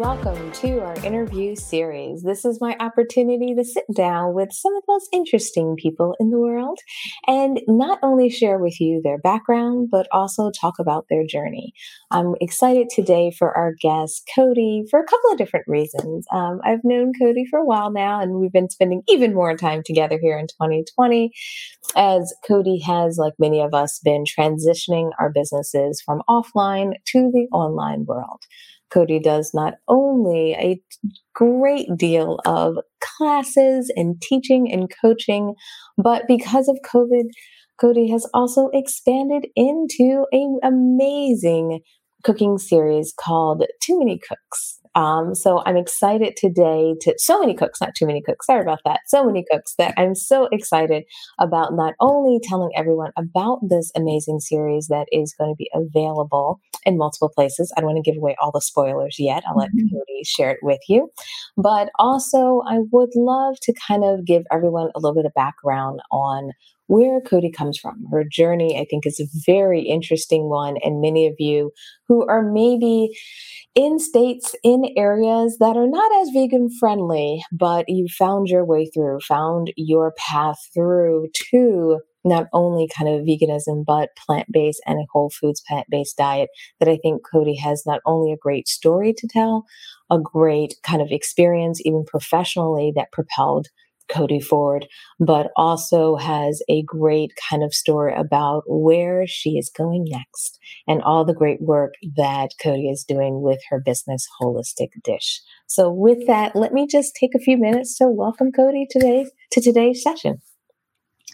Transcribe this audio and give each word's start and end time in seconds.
Welcome 0.00 0.50
to 0.52 0.80
our 0.80 0.94
interview 1.04 1.54
series. 1.54 2.22
This 2.22 2.46
is 2.46 2.58
my 2.58 2.74
opportunity 2.80 3.54
to 3.54 3.62
sit 3.62 3.84
down 3.94 4.32
with 4.32 4.50
some 4.50 4.74
of 4.74 4.82
the 4.86 4.92
most 4.94 5.10
interesting 5.12 5.76
people 5.76 6.16
in 6.18 6.30
the 6.30 6.38
world 6.38 6.78
and 7.26 7.60
not 7.68 7.98
only 8.02 8.30
share 8.30 8.58
with 8.58 8.80
you 8.80 9.02
their 9.04 9.18
background, 9.18 9.88
but 9.90 10.08
also 10.10 10.50
talk 10.50 10.78
about 10.78 11.04
their 11.10 11.26
journey. 11.26 11.74
I'm 12.10 12.34
excited 12.40 12.88
today 12.88 13.30
for 13.30 13.54
our 13.54 13.74
guest, 13.78 14.26
Cody, 14.34 14.84
for 14.90 15.00
a 15.00 15.04
couple 15.04 15.32
of 15.32 15.36
different 15.36 15.66
reasons. 15.68 16.24
Um, 16.32 16.62
I've 16.64 16.82
known 16.82 17.12
Cody 17.20 17.44
for 17.50 17.58
a 17.58 17.66
while 17.66 17.92
now, 17.92 18.22
and 18.22 18.40
we've 18.40 18.50
been 18.50 18.70
spending 18.70 19.02
even 19.06 19.34
more 19.34 19.54
time 19.54 19.82
together 19.84 20.18
here 20.18 20.38
in 20.38 20.46
2020 20.46 21.30
as 21.94 22.32
Cody 22.48 22.78
has, 22.78 23.18
like 23.18 23.34
many 23.38 23.60
of 23.60 23.74
us, 23.74 24.00
been 24.02 24.24
transitioning 24.24 25.10
our 25.18 25.30
businesses 25.30 26.00
from 26.00 26.22
offline 26.26 26.94
to 27.08 27.30
the 27.30 27.48
online 27.52 28.06
world. 28.06 28.40
Cody 28.92 29.20
does 29.20 29.52
not 29.54 29.74
only 29.88 30.52
a 30.54 30.80
great 31.34 31.88
deal 31.96 32.40
of 32.44 32.78
classes 33.00 33.92
and 33.96 34.20
teaching 34.20 34.70
and 34.70 34.92
coaching, 35.00 35.54
but 35.96 36.24
because 36.26 36.68
of 36.68 36.78
COVID, 36.84 37.28
Cody 37.80 38.10
has 38.10 38.28
also 38.34 38.68
expanded 38.72 39.46
into 39.56 40.26
an 40.32 40.58
amazing 40.62 41.80
cooking 42.24 42.58
series 42.58 43.14
called 43.18 43.64
Too 43.80 43.98
Many 43.98 44.18
Cooks. 44.18 44.79
Um, 44.94 45.34
so 45.34 45.62
I'm 45.66 45.76
excited 45.76 46.36
today 46.36 46.94
to 47.02 47.14
so 47.16 47.38
many 47.38 47.54
cooks, 47.54 47.80
not 47.80 47.94
too 47.94 48.06
many 48.06 48.20
cooks. 48.22 48.46
Sorry 48.46 48.60
about 48.60 48.80
that. 48.84 49.00
So 49.06 49.24
many 49.24 49.44
cooks 49.50 49.74
that 49.78 49.94
I'm 49.96 50.14
so 50.14 50.48
excited 50.52 51.04
about 51.38 51.74
not 51.74 51.94
only 52.00 52.40
telling 52.42 52.70
everyone 52.76 53.12
about 53.16 53.60
this 53.68 53.92
amazing 53.94 54.40
series 54.40 54.88
that 54.88 55.06
is 55.12 55.34
going 55.38 55.50
to 55.50 55.56
be 55.56 55.70
available 55.74 56.60
in 56.84 56.96
multiple 56.96 57.30
places. 57.34 57.72
I 57.76 57.80
don't 57.80 57.92
want 57.92 58.04
to 58.04 58.10
give 58.10 58.18
away 58.18 58.36
all 58.42 58.50
the 58.50 58.60
spoilers 58.60 59.16
yet. 59.18 59.44
I'll 59.46 59.56
let 59.56 59.68
mm-hmm. 59.68 59.96
Cody 59.96 60.24
share 60.24 60.50
it 60.50 60.60
with 60.62 60.80
you. 60.88 61.10
But 61.56 61.90
also, 61.98 62.62
I 62.66 62.78
would 62.90 63.10
love 63.14 63.56
to 63.62 63.74
kind 63.86 64.04
of 64.04 64.24
give 64.24 64.42
everyone 64.52 64.90
a 64.94 64.98
little 64.98 65.14
bit 65.14 65.26
of 65.26 65.34
background 65.34 66.00
on 66.10 66.52
where 66.90 67.20
Cody 67.20 67.52
comes 67.52 67.78
from. 67.78 68.04
Her 68.10 68.24
journey, 68.24 68.76
I 68.76 68.84
think, 68.90 69.06
is 69.06 69.20
a 69.20 69.28
very 69.46 69.82
interesting 69.82 70.48
one. 70.48 70.76
And 70.82 71.00
many 71.00 71.28
of 71.28 71.34
you 71.38 71.70
who 72.08 72.26
are 72.26 72.42
maybe 72.42 73.16
in 73.76 74.00
states, 74.00 74.56
in 74.64 74.92
areas 74.96 75.58
that 75.60 75.76
are 75.76 75.86
not 75.86 76.10
as 76.20 76.30
vegan 76.30 76.68
friendly, 76.80 77.44
but 77.52 77.88
you 77.88 78.08
found 78.08 78.48
your 78.48 78.64
way 78.64 78.90
through, 78.92 79.20
found 79.20 79.72
your 79.76 80.12
path 80.18 80.58
through 80.74 81.28
to 81.52 82.00
not 82.24 82.48
only 82.52 82.88
kind 82.88 83.08
of 83.08 83.24
veganism, 83.24 83.84
but 83.86 84.10
plant 84.26 84.48
based 84.50 84.82
and 84.84 84.98
a 84.98 85.06
whole 85.12 85.30
foods 85.30 85.62
plant 85.68 85.86
based 85.90 86.16
diet 86.16 86.50
that 86.80 86.88
I 86.88 86.98
think 87.00 87.22
Cody 87.32 87.54
has 87.54 87.84
not 87.86 88.00
only 88.04 88.32
a 88.32 88.36
great 88.36 88.66
story 88.66 89.14
to 89.16 89.28
tell, 89.28 89.64
a 90.10 90.18
great 90.18 90.74
kind 90.82 91.00
of 91.00 91.12
experience, 91.12 91.80
even 91.84 92.04
professionally, 92.04 92.92
that 92.96 93.12
propelled 93.12 93.68
Cody 94.12 94.40
Ford, 94.40 94.86
but 95.18 95.50
also 95.56 96.16
has 96.16 96.62
a 96.68 96.82
great 96.82 97.32
kind 97.48 97.62
of 97.62 97.74
story 97.74 98.14
about 98.14 98.62
where 98.66 99.26
she 99.26 99.50
is 99.50 99.70
going 99.74 100.04
next 100.08 100.58
and 100.86 101.02
all 101.02 101.24
the 101.24 101.34
great 101.34 101.60
work 101.60 101.94
that 102.16 102.50
Cody 102.62 102.88
is 102.88 103.04
doing 103.06 103.42
with 103.42 103.60
her 103.70 103.80
business, 103.80 104.26
Wholistic 104.40 104.90
Dish. 105.04 105.40
So, 105.66 105.90
with 105.90 106.26
that, 106.26 106.56
let 106.56 106.72
me 106.72 106.86
just 106.86 107.14
take 107.14 107.34
a 107.34 107.40
few 107.40 107.56
minutes 107.56 107.96
to 107.98 108.08
welcome 108.08 108.50
Cody 108.52 108.86
today 108.90 109.26
to 109.52 109.60
today's 109.60 110.02
session. 110.02 110.40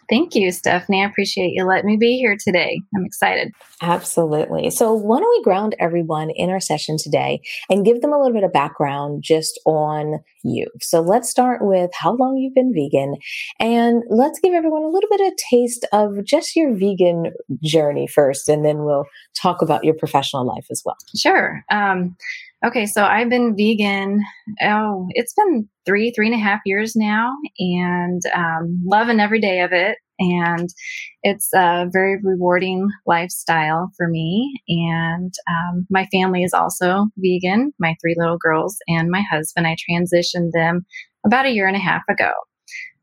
Thank 0.08 0.34
you, 0.34 0.52
Stephanie. 0.52 1.02
I 1.02 1.06
appreciate 1.06 1.52
you 1.52 1.64
letting 1.64 1.86
me 1.86 1.96
be 1.96 2.16
here 2.16 2.36
today. 2.42 2.80
I'm 2.94 3.04
excited. 3.04 3.52
Absolutely. 3.82 4.70
So, 4.70 4.92
why 4.92 5.18
don't 5.18 5.28
we 5.28 5.42
ground 5.42 5.74
everyone 5.78 6.30
in 6.30 6.50
our 6.50 6.60
session 6.60 6.96
today 6.98 7.40
and 7.68 7.84
give 7.84 8.00
them 8.00 8.12
a 8.12 8.18
little 8.18 8.32
bit 8.32 8.44
of 8.44 8.52
background 8.52 9.22
just 9.22 9.60
on 9.66 10.20
you? 10.44 10.66
So, 10.80 11.00
let's 11.00 11.28
start 11.28 11.60
with 11.62 11.90
how 11.94 12.14
long 12.14 12.36
you've 12.36 12.54
been 12.54 12.72
vegan 12.72 13.16
and 13.58 14.02
let's 14.08 14.38
give 14.40 14.54
everyone 14.54 14.82
a 14.82 14.90
little 14.90 15.10
bit 15.10 15.20
of 15.20 15.36
taste 15.50 15.84
of 15.92 16.24
just 16.24 16.54
your 16.54 16.74
vegan 16.74 17.32
journey 17.62 18.06
first, 18.06 18.48
and 18.48 18.64
then 18.64 18.84
we'll 18.84 19.06
talk 19.34 19.62
about 19.62 19.84
your 19.84 19.94
professional 19.94 20.46
life 20.46 20.66
as 20.70 20.82
well. 20.84 20.96
Sure. 21.16 21.64
Um, 21.70 22.16
Okay, 22.66 22.86
so 22.86 23.04
I've 23.04 23.28
been 23.28 23.54
vegan. 23.56 24.20
Oh, 24.60 25.06
it's 25.10 25.34
been 25.34 25.68
three, 25.84 26.10
three 26.10 26.26
and 26.26 26.34
a 26.34 26.44
half 26.44 26.60
years 26.66 26.96
now, 26.96 27.32
and 27.60 28.20
um, 28.34 28.82
loving 28.84 29.20
every 29.20 29.40
day 29.40 29.60
of 29.60 29.72
it. 29.72 29.98
And 30.18 30.68
it's 31.22 31.50
a 31.54 31.86
very 31.92 32.16
rewarding 32.24 32.88
lifestyle 33.06 33.92
for 33.96 34.08
me. 34.08 34.52
And 34.68 35.32
um, 35.48 35.86
my 35.90 36.08
family 36.10 36.42
is 36.42 36.54
also 36.54 37.06
vegan. 37.18 37.72
My 37.78 37.94
three 38.02 38.16
little 38.18 38.38
girls 38.38 38.78
and 38.88 39.10
my 39.10 39.22
husband. 39.30 39.68
I 39.68 39.76
transitioned 39.88 40.50
them 40.52 40.86
about 41.24 41.46
a 41.46 41.50
year 41.50 41.68
and 41.68 41.76
a 41.76 41.80
half 41.80 42.02
ago. 42.10 42.32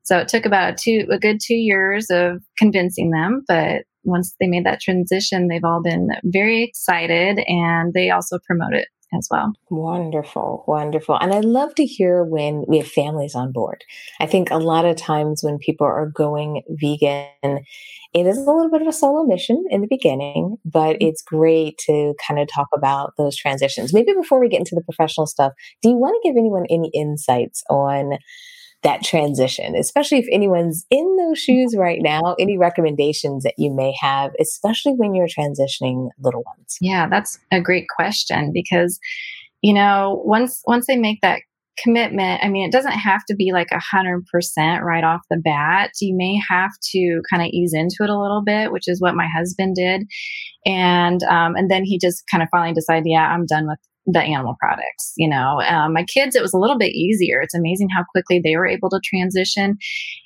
So 0.02 0.18
it 0.18 0.28
took 0.28 0.46
about 0.46 0.78
two, 0.78 1.06
a 1.10 1.18
good 1.18 1.40
two 1.42 1.56
years 1.56 2.08
of 2.10 2.42
convincing 2.58 3.12
them, 3.12 3.44
but 3.48 3.84
once 4.04 4.36
they 4.42 4.48
made 4.48 4.66
that 4.66 4.82
transition, 4.82 5.48
they've 5.48 5.64
all 5.64 5.82
been 5.82 6.10
very 6.26 6.64
excited 6.64 7.40
and 7.48 7.94
they 7.94 8.10
also 8.10 8.40
promote 8.46 8.74
it 8.74 8.88
as 9.18 9.28
well. 9.30 9.54
Wonderful, 9.70 10.64
wonderful. 10.68 11.18
And 11.20 11.34
I 11.34 11.40
love 11.40 11.76
to 11.76 11.86
hear 11.86 12.24
when 12.24 12.66
we 12.68 12.78
have 12.80 12.88
families 12.88 13.36
on 13.36 13.52
board. 13.52 13.84
I 14.20 14.26
think 14.26 14.52
a 14.52 14.58
lot 14.58 14.86
of 14.86 14.96
times 14.96 15.42
when 15.44 15.58
people 15.58 15.88
are 15.88 16.08
going 16.08 16.64
vegan, 16.70 17.64
it 18.14 18.28
is 18.28 18.38
a 18.38 18.52
little 18.52 18.70
bit 18.70 18.82
of 18.82 18.88
a 18.88 18.94
solo 18.94 19.24
mission 19.24 19.64
in 19.70 19.82
the 19.82 19.88
beginning, 19.88 20.58
but 20.66 20.96
mm-hmm. 20.96 21.08
it's 21.08 21.22
great 21.22 21.78
to 21.86 22.14
kind 22.26 22.40
of 22.40 22.48
talk 22.54 22.68
about 22.76 23.14
those 23.18 23.36
transitions. 23.36 23.94
Maybe 23.94 24.14
before 24.14 24.40
we 24.40 24.50
get 24.50 24.60
into 24.60 24.76
the 24.76 24.84
professional 24.84 25.26
stuff, 25.26 25.54
do 25.82 25.90
you 25.90 25.96
want 25.96 26.16
to 26.22 26.30
give 26.30 26.38
anyone 26.38 26.66
any 26.70 26.92
insights 26.94 27.64
on 27.70 28.18
that 28.84 29.04
transition, 29.04 29.76
especially 29.76 30.20
if 30.20 30.26
anyone's 30.32 30.86
in 30.90 31.16
those 31.18 31.40
shoes 31.40 31.76
right 31.78 32.00
now, 32.02 32.36
any 32.40 32.58
recommendations 32.58 33.44
that 33.44 33.56
you 33.58 33.74
may 33.74 33.94
have, 34.00 34.32
especially 34.40 34.94
when 34.94 35.16
you're 35.16 35.28
transitioning 35.28 36.10
little 36.22 36.44
ones? 36.44 36.78
Yeah, 36.82 37.08
that's 37.08 37.40
a 37.52 37.62
great 37.62 37.88
question 37.96 38.52
because, 38.54 39.00
you 39.62 39.74
know, 39.74 40.22
once, 40.26 40.62
once 40.68 40.86
they 40.88 40.98
make 40.98 41.22
that 41.22 41.42
commitment 41.84 42.40
i 42.44 42.50
mean 42.50 42.68
it 42.68 42.72
doesn't 42.72 42.92
have 42.92 43.26
to 43.26 43.36
be 43.36 43.52
like 43.52 43.70
a 43.72 43.80
hundred 43.80 44.24
percent 44.32 44.84
right 44.84 45.04
off 45.04 45.22
the 45.32 45.38
bat. 45.38 45.90
You 46.00 46.16
may 46.16 46.40
have 46.48 46.70
to 46.92 47.22
kind 47.32 47.42
of 47.42 47.48
ease 47.48 47.74
into 47.74 47.98
it 48.02 48.12
a 48.12 48.20
little 48.20 48.44
bit 48.46 48.72
which 48.72 48.88
is 48.88 49.02
what 49.02 49.16
my 49.16 49.28
husband 49.28 49.76
did. 49.76 50.04
And 50.68 51.24
um, 51.24 51.56
and 51.56 51.72
then 51.72 51.84
he 51.84 51.98
just 51.98 52.24
kind 52.30 52.44
of 52.44 52.50
finally 52.52 52.74
decided 52.74 53.06
yeah 53.08 53.28
i'm 53.34 53.48
done 53.48 53.68
with 53.68 53.80
the 54.06 54.22
animal 54.22 54.56
products. 54.60 55.14
You 55.18 55.30
know, 55.30 55.62
um, 55.62 55.94
my 55.94 56.04
kids, 56.04 56.36
it 56.36 56.42
was 56.42 56.54
a 56.54 56.58
little 56.58 56.78
bit 56.78 56.94
easier. 56.94 57.42
It's 57.42 57.56
amazing 57.56 57.90
how 57.90 58.04
quickly 58.12 58.42
they 58.44 58.56
were 58.56 58.68
able 58.68 58.90
to 58.90 59.00
transition. 59.04 59.78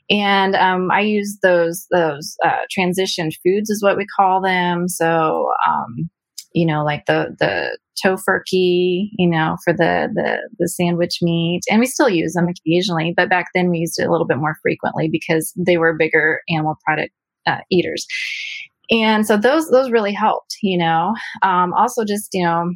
And 0.09 0.55
um, 0.55 0.89
I 0.91 1.01
use 1.01 1.38
those 1.41 1.85
those 1.91 2.35
uh, 2.43 2.63
transition 2.71 3.29
foods, 3.43 3.69
is 3.69 3.83
what 3.83 3.97
we 3.97 4.05
call 4.15 4.41
them. 4.41 4.88
So, 4.88 5.51
um, 5.68 6.09
you 6.53 6.65
know, 6.65 6.83
like 6.83 7.06
the 7.06 7.35
the 7.39 7.77
Tofurky, 8.03 9.09
you 9.18 9.29
know, 9.29 9.57
for 9.63 9.74
the 9.74 10.09
the 10.13 10.38
the 10.59 10.68
sandwich 10.69 11.19
meat, 11.21 11.62
and 11.69 11.80
we 11.80 11.85
still 11.85 12.09
use 12.09 12.33
them 12.33 12.47
occasionally. 12.47 13.13
But 13.15 13.30
back 13.30 13.47
then, 13.53 13.69
we 13.69 13.80
used 13.80 14.00
it 14.00 14.07
a 14.07 14.12
little 14.12 14.27
bit 14.27 14.38
more 14.38 14.56
frequently 14.62 15.09
because 15.12 15.53
they 15.57 15.77
were 15.77 15.94
bigger 15.97 16.41
animal 16.50 16.77
product 16.85 17.12
uh, 17.45 17.59
eaters. 17.71 18.06
And 18.89 19.27
so 19.27 19.35
those 19.35 19.69
those 19.69 19.91
really 19.91 20.13
helped, 20.13 20.57
you 20.62 20.77
know. 20.77 21.13
Um, 21.44 21.73
also, 21.73 22.06
just 22.06 22.30
you 22.33 22.44
know, 22.44 22.71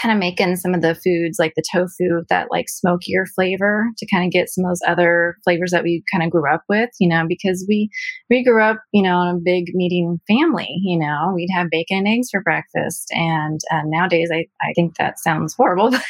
kind 0.00 0.12
of 0.12 0.18
making 0.18 0.56
some 0.56 0.74
of 0.74 0.82
the 0.82 0.94
foods 0.94 1.38
like 1.38 1.54
the 1.56 1.64
tofu 1.72 2.22
that 2.28 2.48
like 2.50 2.68
smokier 2.68 3.26
flavor 3.34 3.86
to 3.96 4.06
kind 4.06 4.24
of 4.24 4.30
get 4.30 4.48
some 4.48 4.64
of 4.64 4.70
those 4.70 4.82
other 4.86 5.36
flavors 5.44 5.70
that 5.70 5.82
we 5.82 6.02
kind 6.12 6.22
of 6.22 6.30
grew 6.30 6.48
up 6.52 6.62
with, 6.68 6.90
you 7.00 7.08
know, 7.08 7.24
because 7.28 7.64
we 7.68 7.90
we 8.30 8.44
grew 8.44 8.62
up, 8.62 8.78
you 8.92 9.02
know, 9.02 9.22
in 9.22 9.28
a 9.28 9.40
big 9.42 9.66
meeting 9.74 10.20
family, 10.28 10.68
you 10.82 10.98
know, 10.98 11.32
we'd 11.34 11.50
have 11.52 11.68
bacon 11.70 11.98
and 11.98 12.08
eggs 12.08 12.28
for 12.30 12.42
breakfast. 12.42 13.08
And 13.10 13.60
uh, 13.72 13.82
nowadays 13.86 14.30
I, 14.32 14.46
I 14.62 14.72
think 14.74 14.96
that 14.96 15.18
sounds 15.18 15.54
horrible, 15.54 15.90
but, 15.90 16.02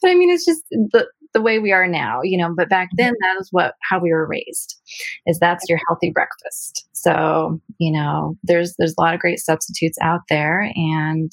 but 0.00 0.10
I 0.10 0.14
mean, 0.14 0.30
it's 0.30 0.46
just 0.46 0.62
the, 0.70 1.06
the 1.34 1.42
way 1.42 1.58
we 1.58 1.72
are 1.72 1.88
now, 1.88 2.20
you 2.22 2.38
know, 2.38 2.54
but 2.54 2.68
back 2.68 2.90
then 2.96 3.14
that 3.20 3.34
was 3.38 3.48
what, 3.50 3.74
how 3.88 3.98
we 3.98 4.12
were 4.12 4.26
raised 4.26 4.76
is 5.26 5.38
that's 5.38 5.68
your 5.68 5.78
healthy 5.88 6.10
breakfast. 6.10 6.86
So, 6.92 7.60
you 7.78 7.90
know, 7.90 8.36
there's, 8.42 8.74
there's 8.78 8.94
a 8.98 9.00
lot 9.00 9.14
of 9.14 9.20
great 9.20 9.38
substitutes 9.38 9.98
out 10.02 10.20
there 10.28 10.70
and 10.74 11.32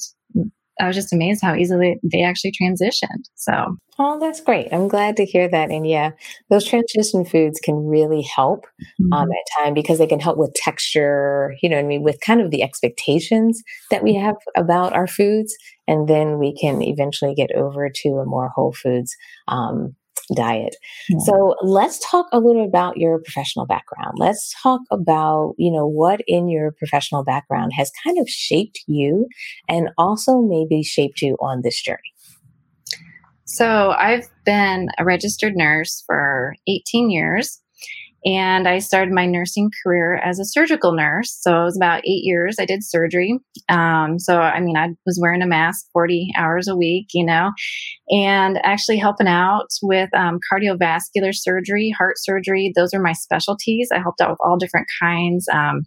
I 0.80 0.86
was 0.86 0.96
just 0.96 1.12
amazed 1.12 1.42
how 1.42 1.54
easily 1.54 1.98
they 2.02 2.22
actually 2.22 2.52
transitioned. 2.52 3.28
So, 3.34 3.76
oh, 3.98 4.18
that's 4.18 4.40
great. 4.40 4.68
I'm 4.72 4.88
glad 4.88 5.16
to 5.18 5.24
hear 5.24 5.48
that. 5.48 5.70
And 5.70 5.86
yeah, 5.86 6.10
those 6.48 6.66
transition 6.66 7.24
foods 7.24 7.60
can 7.62 7.86
really 7.86 8.22
help 8.22 8.64
um, 8.64 9.04
mm-hmm. 9.04 9.12
um, 9.12 9.28
at 9.30 9.62
time 9.64 9.74
because 9.74 9.98
they 9.98 10.06
can 10.06 10.20
help 10.20 10.38
with 10.38 10.54
texture. 10.54 11.54
You 11.62 11.68
know, 11.68 11.78
I 11.78 11.82
mean, 11.82 12.02
with 12.02 12.20
kind 12.20 12.40
of 12.40 12.50
the 12.50 12.62
expectations 12.62 13.62
that 13.90 14.02
we 14.02 14.14
have 14.14 14.36
about 14.56 14.94
our 14.94 15.06
foods, 15.06 15.54
and 15.86 16.08
then 16.08 16.38
we 16.38 16.56
can 16.56 16.82
eventually 16.82 17.34
get 17.34 17.52
over 17.54 17.90
to 18.02 18.08
a 18.18 18.24
more 18.24 18.48
whole 18.48 18.72
foods 18.72 19.14
um, 19.48 19.94
diet. 20.34 20.76
Yeah. 21.08 21.18
So 21.24 21.56
let's 21.62 21.98
talk 22.08 22.26
a 22.32 22.38
little 22.38 22.64
about 22.64 22.96
your 22.96 23.18
professional 23.18 23.66
background. 23.66 24.14
Let's 24.16 24.54
talk 24.62 24.80
about, 24.90 25.54
you 25.58 25.70
know, 25.70 25.86
what 25.86 26.20
in 26.26 26.48
your 26.48 26.72
professional 26.72 27.24
background 27.24 27.72
has 27.74 27.90
kind 28.04 28.18
of 28.18 28.28
shaped 28.28 28.80
you 28.86 29.28
and 29.68 29.90
also 29.98 30.40
maybe 30.40 30.82
shaped 30.82 31.22
you 31.22 31.36
on 31.40 31.62
this 31.62 31.80
journey. 31.80 31.98
So 33.44 33.90
I've 33.98 34.28
been 34.44 34.88
a 34.98 35.04
registered 35.04 35.56
nurse 35.56 36.04
for 36.06 36.54
18 36.68 37.10
years. 37.10 37.60
And 38.24 38.68
I 38.68 38.78
started 38.78 39.14
my 39.14 39.26
nursing 39.26 39.70
career 39.82 40.16
as 40.16 40.38
a 40.38 40.44
surgical 40.44 40.92
nurse. 40.92 41.36
So 41.40 41.60
it 41.60 41.64
was 41.64 41.76
about 41.76 42.00
eight 42.00 42.22
years. 42.24 42.56
I 42.58 42.66
did 42.66 42.84
surgery. 42.84 43.38
Um, 43.68 44.18
so, 44.18 44.40
I 44.40 44.60
mean, 44.60 44.76
I 44.76 44.88
was 45.06 45.18
wearing 45.20 45.42
a 45.42 45.46
mask 45.46 45.86
40 45.92 46.32
hours 46.36 46.68
a 46.68 46.76
week, 46.76 47.08
you 47.14 47.24
know, 47.24 47.50
and 48.10 48.58
actually 48.62 48.98
helping 48.98 49.28
out 49.28 49.68
with 49.82 50.10
um, 50.14 50.38
cardiovascular 50.52 51.34
surgery, 51.34 51.94
heart 51.96 52.16
surgery. 52.18 52.72
Those 52.74 52.92
are 52.92 53.00
my 53.00 53.12
specialties. 53.12 53.88
I 53.92 53.98
helped 54.00 54.20
out 54.20 54.30
with 54.30 54.40
all 54.44 54.58
different 54.58 54.88
kinds 55.00 55.46
um, 55.52 55.82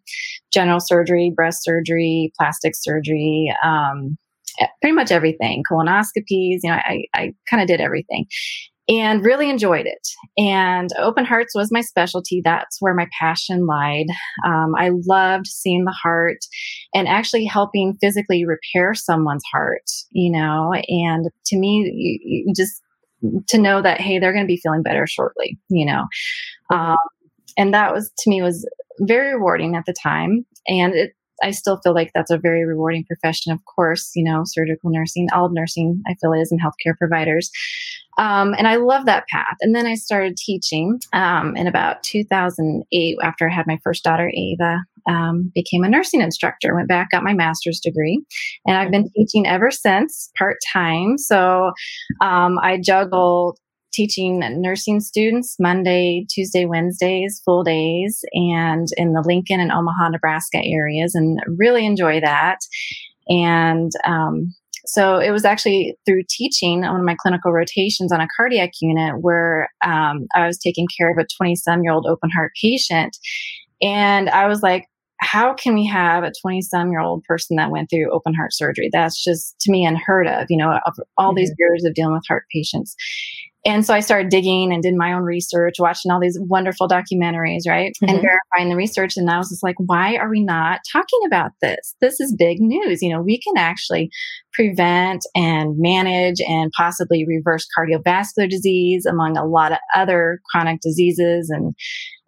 general 0.52 0.80
surgery, 0.80 1.32
breast 1.36 1.64
surgery, 1.64 2.32
plastic 2.38 2.74
surgery. 2.76 3.54
Um, 3.64 4.18
pretty 4.82 4.94
much 4.94 5.12
everything 5.12 5.64
colonoscopies 5.70 6.60
you 6.62 6.70
know 6.70 6.76
i, 6.76 7.04
I 7.16 7.34
kind 7.50 7.62
of 7.62 7.68
did 7.68 7.82
everything 7.82 8.28
and 8.90 9.24
really 9.24 9.50
enjoyed 9.50 9.86
it. 9.86 10.08
And 10.38 10.90
open 11.00 11.26
hearts 11.26 11.56
was 11.56 11.72
my 11.72 11.82
specialty. 11.82 12.42
That's 12.44 12.78
where 12.82 12.94
my 12.94 13.08
passion 13.18 13.66
lied. 13.66 14.08
Um, 14.46 14.74
I 14.78 14.92
loved 15.06 15.48
seeing 15.48 15.86
the 15.86 15.92
heart 15.92 16.40
and 16.94 17.08
actually 17.08 17.46
helping 17.46 17.98
physically 18.02 18.46
repair 18.46 18.94
someone's 18.94 19.44
heart, 19.52 19.90
you 20.12 20.32
know, 20.32 20.74
and 20.88 21.30
to 21.46 21.58
me, 21.58 21.92
you, 21.94 22.20
you 22.46 22.54
just 22.56 22.82
to 23.48 23.58
know 23.58 23.82
that, 23.82 24.02
hey, 24.02 24.20
they're 24.20 24.34
going 24.34 24.44
to 24.44 24.48
be 24.48 24.60
feeling 24.62 24.84
better 24.84 25.08
shortly, 25.08 25.58
you 25.70 25.86
know. 25.86 26.06
Um, 26.74 26.98
and 27.58 27.74
that 27.74 27.94
was 27.94 28.12
to 28.20 28.30
me 28.30 28.42
was 28.42 28.68
very 29.00 29.34
rewarding 29.34 29.76
at 29.76 29.86
the 29.86 29.94
time. 29.94 30.46
And 30.68 30.94
it, 30.94 31.12
I 31.42 31.52
still 31.52 31.80
feel 31.84 31.94
like 31.94 32.12
that's 32.14 32.32
a 32.32 32.38
very 32.38 32.66
rewarding 32.66 33.06
profession. 33.06 33.52
Of 33.52 33.60
course, 33.66 34.12
you 34.16 34.24
know, 34.24 34.44
surgical 34.46 34.90
nursing, 34.90 35.28
all 35.34 35.50
nursing, 35.50 36.02
I 36.08 36.16
feel 36.22 36.34
is, 36.34 36.52
and 36.52 36.62
healthcare 36.62 36.98
providers. 36.98 37.50
Um, 38.18 38.54
and 38.58 38.68
I 38.68 38.76
love 38.76 39.06
that 39.06 39.28
path. 39.28 39.56
And 39.62 39.76
then 39.76 39.88
I 39.88 39.96
started 39.96 40.38
teaching 40.38 41.00
um, 41.14 41.56
in 41.56 41.68
about 41.68 42.04
2008 42.04 43.18
after 43.24 43.50
I 43.50 43.54
had 43.54 43.68
my 43.68 43.80
first 43.84 44.04
daughter, 44.04 44.32
Ava. 44.36 44.80
Um, 45.10 45.52
became 45.54 45.84
a 45.84 45.90
nursing 45.90 46.22
instructor, 46.22 46.74
went 46.74 46.88
back, 46.88 47.10
got 47.12 47.26
my 47.26 47.34
master's 47.34 47.82
degree, 47.82 48.24
and 48.66 48.78
I've 48.78 48.90
been 48.90 49.10
teaching 49.14 49.46
ever 49.46 49.70
since 49.70 50.32
part 50.38 50.56
time. 50.72 51.18
So 51.18 51.74
um, 52.22 52.58
I 52.64 52.80
juggle 52.82 53.58
teaching 53.94 54.40
nursing 54.62 55.00
students 55.00 55.56
Monday, 55.60 56.26
Tuesday, 56.30 56.66
Wednesdays, 56.66 57.42
full 57.46 57.64
days, 57.64 58.24
and 58.34 58.88
in 58.98 59.14
the 59.14 59.24
Lincoln 59.26 59.60
and 59.60 59.72
Omaha, 59.72 60.10
Nebraska 60.10 60.62
areas, 60.64 61.16
and 61.16 61.40
really 61.58 61.86
enjoy 61.86 62.20
that. 62.20 62.60
And 63.30 63.92
um, 64.06 64.54
so 64.86 65.18
it 65.18 65.32
was 65.32 65.46
actually 65.46 65.98
through 66.06 66.24
teaching 66.30 66.82
one 66.82 67.00
of 67.00 67.06
my 67.06 67.16
clinical 67.20 67.52
rotations 67.52 68.12
on 68.12 68.20
a 68.20 68.28
cardiac 68.36 68.72
unit 68.82 69.22
where 69.22 69.70
um, 69.86 70.28
I 70.36 70.46
was 70.46 70.58
taking 70.58 70.88
care 70.98 71.12
of 71.12 71.18
a 71.18 71.28
27 71.38 71.84
year 71.84 71.94
old 71.94 72.06
open 72.06 72.30
heart 72.30 72.52
patient. 72.62 73.18
And 73.82 74.30
I 74.30 74.48
was 74.48 74.62
like, 74.62 74.88
how 75.20 75.54
can 75.54 75.74
we 75.74 75.86
have 75.88 76.24
a 76.24 76.32
20 76.42 76.62
some 76.62 76.92
year 76.92 77.00
old 77.00 77.24
person 77.24 77.56
that 77.56 77.72
went 77.72 77.90
through 77.90 78.12
open 78.12 78.34
heart 78.34 78.54
surgery? 78.54 78.90
That's 78.92 79.24
just 79.24 79.56
to 79.62 79.72
me 79.72 79.86
unheard 79.86 80.28
of, 80.28 80.48
you 80.50 80.58
know, 80.58 80.80
of 80.86 80.96
all 81.18 81.30
mm-hmm. 81.30 81.38
these 81.38 81.54
years 81.58 81.86
of 81.86 81.94
dealing 81.94 82.14
with 82.14 82.24
heart 82.28 82.44
patients. 82.54 82.96
And 83.66 83.86
so 83.86 83.94
I 83.94 84.02
started 84.02 84.30
digging 84.30 84.74
and 84.74 84.84
did 84.84 84.96
my 84.96 85.14
own 85.14 85.24
research, 85.24 85.76
watching 85.80 86.12
all 86.12 86.20
these 86.20 86.38
wonderful 86.42 86.88
documentaries, 86.88 87.62
right? 87.68 87.94
Mm-hmm. 88.04 88.10
And 88.10 88.22
verifying 88.22 88.70
the 88.70 88.76
research. 88.76 89.14
And 89.16 89.30
I 89.30 89.38
was 89.38 89.50
just 89.50 89.64
like, 89.64 89.76
why 89.78 90.16
are 90.18 90.30
we 90.30 90.44
not 90.44 90.82
talking 90.92 91.20
about 91.26 91.52
this? 91.62 91.96
This 92.02 92.20
is 92.20 92.36
big 92.38 92.58
news. 92.60 93.02
You 93.02 93.14
know, 93.14 93.22
we 93.22 93.40
can 93.40 93.58
actually 93.58 94.10
prevent 94.54 95.22
and 95.34 95.76
manage 95.78 96.42
and 96.42 96.72
possibly 96.76 97.26
reverse 97.26 97.66
cardiovascular 97.78 98.50
disease 98.50 99.06
among 99.06 99.38
a 99.38 99.46
lot 99.46 99.72
of 99.72 99.78
other 99.96 100.40
chronic 100.52 100.82
diseases 100.82 101.50
and 101.50 101.74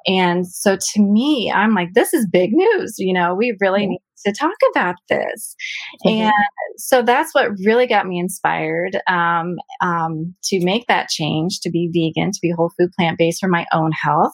and 0.08 0.48
so 0.48 0.76
to 0.76 1.02
me, 1.02 1.52
I'm 1.52 1.74
like, 1.74 1.94
this 1.94 2.14
is 2.14 2.28
big 2.32 2.52
news. 2.54 2.96
You 3.00 3.14
know, 3.14 3.34
we 3.34 3.58
really 3.60 3.88
need 3.88 4.02
to 4.26 4.34
talk 4.34 4.56
about 4.72 4.96
this. 5.10 5.56
Mm-hmm. 6.06 6.24
And 6.24 6.34
so 6.78 7.02
that's 7.02 7.34
what 7.34 7.52
really 7.64 7.88
got 7.88 8.08
me 8.08 8.20
inspired 8.20 8.98
um, 9.08 9.56
um, 9.82 10.36
to 10.46 10.64
make 10.64 10.88
that 10.88 11.10
change, 11.10 11.60
to 11.62 11.70
be 11.70 11.90
vegan, 11.94 12.32
to 12.32 12.40
be 12.42 12.52
whole 12.52 12.72
food 12.78 12.92
plant 12.98 13.18
based 13.18 13.40
for 13.40 13.50
my 13.50 13.66
own 13.74 13.92
health. 13.92 14.34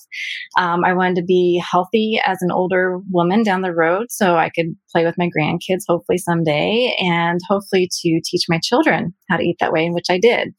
Um, 0.58 0.84
I 0.84 0.94
wanted 0.94 1.18
to 1.18 1.24
be 1.24 1.64
healthy 1.70 2.20
as 2.26 2.42
an 2.42 2.52
older 2.52 3.00
woman 3.12 3.44
down 3.44 3.62
the 3.62 3.74
road 3.74 4.08
so 4.10 4.38
I 4.38 4.50
could 4.50 4.76
play 4.92 5.06
with 5.06 5.18
my 5.18 5.30
grandkids 5.38 5.84
hopefully 5.88 6.18
someday 6.18 6.96
and 7.00 7.40
hopefully 7.48 7.90
to 8.02 8.22
teach 8.26 8.46
my 8.50 8.60
children 8.62 9.14
how 9.30 9.38
to 9.38 9.44
eat 9.44 9.58
that 9.60 9.74
way, 9.74 9.90
which 9.90 10.08
I 10.10 10.20
did. 10.20 10.54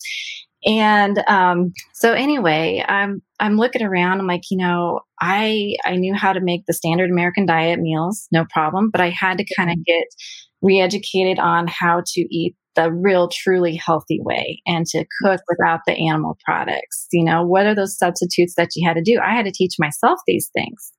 And 0.65 1.19
um, 1.29 1.73
so 1.95 2.13
anyway, 2.13 2.85
I'm 2.87 3.23
I'm 3.41 3.57
looking 3.57 3.83
around. 3.83 4.21
I'm 4.21 4.27
like, 4.27 4.43
you 4.51 4.59
know, 4.59 5.01
I 5.21 5.77
I 5.85 5.97
knew 5.97 6.15
how 6.15 6.33
to 6.33 6.41
make 6.41 6.67
the 6.67 6.73
standard 6.75 7.11
American 7.11 7.47
diet 7.47 7.81
meals, 7.81 8.29
no 8.33 8.45
problem, 8.51 8.91
but 8.91 9.01
I 9.01 9.11
had 9.11 9.39
to 9.39 9.55
kind 9.57 9.71
of 9.71 9.85
get 9.85 10.05
re-educated 10.63 11.41
on 11.41 11.67
how 11.67 12.03
to 12.07 12.21
eat 12.31 12.55
the 12.75 12.93
real 12.93 13.29
truly 13.29 13.77
healthy 13.77 14.21
way 14.23 14.61
and 14.67 14.87
to 14.87 15.05
cook 15.23 15.41
without 15.49 15.81
the 15.87 16.09
animal 16.09 16.37
products 16.45 17.07
you 17.13 17.25
know? 17.25 17.45
What 17.45 17.67
are 17.67 17.75
those 17.75 17.97
substitutes 17.97 18.55
that 18.57 18.71
you 18.75 18.87
had 18.87 18.95
to 18.95 19.03
do? 19.03 19.19
I 19.21 19.35
had 19.35 19.45
to 19.45 19.53
teach 19.53 19.75
myself 19.79 20.21
these 20.27 20.51
things. 20.55 20.93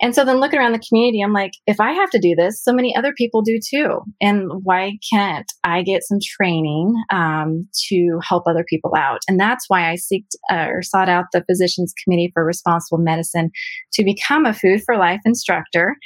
And 0.00 0.14
so 0.14 0.24
then 0.24 0.40
looking 0.40 0.58
around 0.58 0.72
the 0.72 0.82
community 0.88 1.20
i'm 1.20 1.32
like 1.32 1.52
if 1.66 1.80
i 1.80 1.92
have 1.92 2.10
to 2.10 2.18
do 2.18 2.34
this 2.34 2.62
so 2.62 2.72
many 2.72 2.94
other 2.96 3.12
people 3.16 3.42
do 3.42 3.58
too. 3.64 4.00
And 4.20 4.50
why 4.64 4.98
can't 5.12 5.50
i 5.64 5.82
get 5.82 6.02
some 6.02 6.18
training 6.22 6.94
um, 7.10 7.68
to 7.88 8.18
help 8.22 8.44
other 8.46 8.64
people 8.68 8.92
out? 8.96 9.20
And 9.28 9.38
that's 9.38 9.66
why 9.68 9.90
i 9.90 9.94
seeked 9.94 10.34
uh, 10.50 10.66
or 10.68 10.82
sought 10.82 11.08
out 11.08 11.26
the 11.32 11.44
physicians 11.44 11.94
committee 12.02 12.30
for 12.34 12.44
responsible 12.44 12.98
medicine 12.98 13.50
to 13.92 14.04
become 14.04 14.46
a 14.46 14.54
food 14.54 14.82
for 14.84 14.96
life 14.96 15.20
instructor 15.24 15.96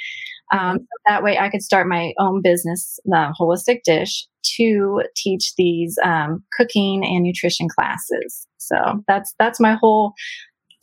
um, 0.51 0.79
so 0.79 0.85
that 1.05 1.23
way 1.23 1.37
I 1.37 1.49
could 1.49 1.61
start 1.61 1.87
my 1.87 2.13
own 2.19 2.41
business, 2.41 2.99
the 3.05 3.33
wholistic 3.37 3.83
dish, 3.83 4.27
to 4.57 5.01
teach 5.15 5.53
these 5.57 5.97
um, 6.03 6.43
cooking 6.57 7.03
and 7.03 7.23
nutrition 7.23 7.67
classes. 7.67 8.47
So 8.57 9.03
that's 9.07 9.33
that's 9.39 9.59
my 9.59 9.77
whole 9.79 10.13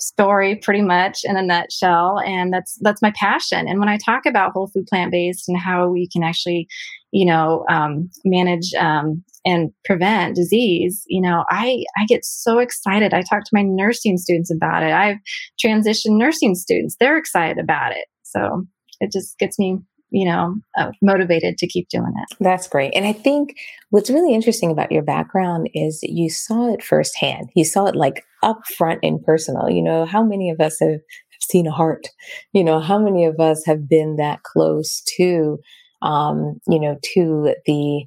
story 0.01 0.57
pretty 0.57 0.83
much 0.83 1.21
in 1.25 1.37
a 1.37 1.43
nutshell. 1.43 2.21
And 2.21 2.53
that's 2.53 2.79
that's 2.81 3.01
my 3.01 3.13
passion. 3.19 3.67
And 3.69 3.79
when 3.79 3.89
i 3.89 3.97
talk 3.97 4.27
about 4.27 4.53
whole 4.53 4.67
food 4.69 4.87
plant-based 4.87 5.49
and 5.49 5.59
how 5.59 5.89
we 5.89 6.09
can 6.09 6.23
actually 6.23 6.67
you 7.13 7.25
know 7.25 7.65
um, 7.71 8.11
manage 8.25 8.75
um, 8.75 9.23
and 9.47 9.71
prevent 9.85 10.35
disease 10.35 11.05
you 11.07 11.21
know 11.21 11.45
i 11.51 11.85
i 11.97 12.05
get 12.07 12.25
so 12.25 12.59
excited. 12.59 13.15
I 13.15 13.23
talk 13.23 13.45
to 13.45 13.51
my 13.53 13.63
nursing 13.63 14.19
students 14.19 14.51
about 14.53 14.83
it. 14.83 14.93
I've 14.93 15.19
transitioned 15.65 16.19
nursing 16.19 16.55
students. 16.55 16.97
They're 16.99 17.17
excited 17.17 17.59
about 17.59 17.93
it. 17.93 18.07
So 18.23 18.67
it 19.05 19.13
just 19.13 19.39
gets 19.39 19.59
me 19.59 19.79
you 20.15 20.25
know, 20.25 20.55
uh, 20.79 20.93
motivated 21.03 21.59
to 21.59 21.67
keep 21.67 21.89
doing 21.89 22.13
it. 22.17 22.37
That's 22.39 22.69
great. 22.69 22.93
And 22.95 23.05
I 23.05 23.13
think 23.13 23.57
what's 23.91 24.11
really 24.11 24.33
interesting 24.33 24.71
about 24.71 24.93
your 24.93 25.03
background 25.03 25.69
is 25.75 25.99
you 26.05 26.31
saw 26.31 26.73
it 26.73 26.85
firsthand. 26.85 27.51
You 27.57 27.65
saw 27.65 27.87
it 27.87 27.97
like 27.97 28.25
up 28.41 28.61
front 28.79 29.01
and 29.03 29.21
personal. 29.25 29.69
You 29.69 29.83
know, 29.83 30.05
how 30.05 30.23
many 30.23 30.51
of 30.51 30.61
us 30.61 30.79
have 30.79 31.01
seen 31.41 31.67
a 31.67 31.73
heart? 31.73 32.07
You 32.53 32.63
know, 32.63 32.79
how 32.79 32.97
many 32.97 33.25
of 33.25 33.41
us 33.41 33.65
have 33.67 33.89
been 33.89 34.15
that 34.17 34.45
close 34.45 35.03
to, 35.17 35.59
um, 36.01 36.61
you 36.69 36.79
know, 36.79 36.97
to 37.15 37.53
the, 37.67 38.07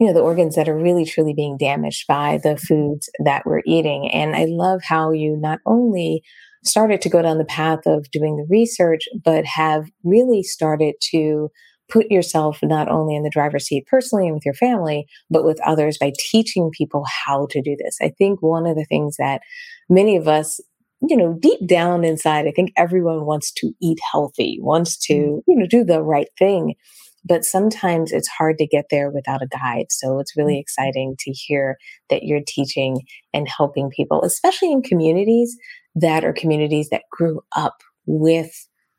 you 0.00 0.06
know, 0.06 0.12
the 0.12 0.20
organs 0.20 0.54
that 0.54 0.68
are 0.68 0.76
really 0.76 1.06
truly 1.06 1.32
being 1.32 1.56
damaged 1.56 2.06
by 2.06 2.40
the 2.42 2.58
foods 2.58 3.08
that 3.24 3.46
we're 3.46 3.62
eating. 3.64 4.10
And 4.12 4.36
I 4.36 4.44
love 4.44 4.82
how 4.84 5.12
you 5.12 5.38
not 5.40 5.60
only 5.64 6.22
started 6.64 7.00
to 7.02 7.08
go 7.08 7.22
down 7.22 7.38
the 7.38 7.44
path 7.44 7.80
of 7.86 8.10
doing 8.10 8.36
the 8.36 8.46
research, 8.50 9.02
but 9.24 9.44
have 9.44 9.90
really 10.04 10.42
started 10.42 10.94
to 11.10 11.50
put 11.90 12.10
yourself 12.10 12.58
not 12.62 12.88
only 12.88 13.16
in 13.16 13.22
the 13.22 13.30
driver's 13.30 13.66
seat 13.66 13.86
personally 13.86 14.26
and 14.26 14.34
with 14.34 14.44
your 14.44 14.54
family, 14.54 15.06
but 15.30 15.44
with 15.44 15.58
others 15.64 15.96
by 15.98 16.12
teaching 16.18 16.70
people 16.70 17.04
how 17.26 17.46
to 17.50 17.62
do 17.62 17.76
this. 17.78 17.96
I 18.02 18.10
think 18.18 18.42
one 18.42 18.66
of 18.66 18.76
the 18.76 18.84
things 18.84 19.16
that 19.18 19.40
many 19.88 20.16
of 20.16 20.28
us 20.28 20.60
you 21.08 21.16
know, 21.16 21.32
deep 21.38 21.64
down 21.64 22.02
inside, 22.02 22.48
I 22.48 22.50
think 22.50 22.72
everyone 22.76 23.24
wants 23.24 23.52
to 23.58 23.72
eat 23.80 24.00
healthy, 24.10 24.58
wants 24.60 24.96
to, 25.06 25.14
mm. 25.14 25.42
you 25.46 25.56
know, 25.56 25.66
do 25.66 25.84
the 25.84 26.02
right 26.02 26.26
thing. 26.36 26.74
but 27.24 27.44
sometimes 27.44 28.10
it's 28.12 28.28
hard 28.28 28.58
to 28.58 28.66
get 28.66 28.86
there 28.90 29.10
without 29.10 29.42
a 29.42 29.46
guide. 29.46 29.86
So 29.90 30.18
it's 30.18 30.36
really 30.36 30.54
mm-hmm. 30.54 30.60
exciting 30.60 31.16
to 31.20 31.30
hear 31.30 31.76
that 32.10 32.22
you're 32.22 32.40
teaching 32.46 33.02
and 33.32 33.48
helping 33.48 33.90
people, 33.90 34.22
especially 34.22 34.72
in 34.72 34.82
communities 34.82 35.56
that 35.94 36.24
are 36.24 36.32
communities 36.32 36.88
that 36.90 37.02
grew 37.10 37.40
up 37.56 37.76
with 38.06 38.50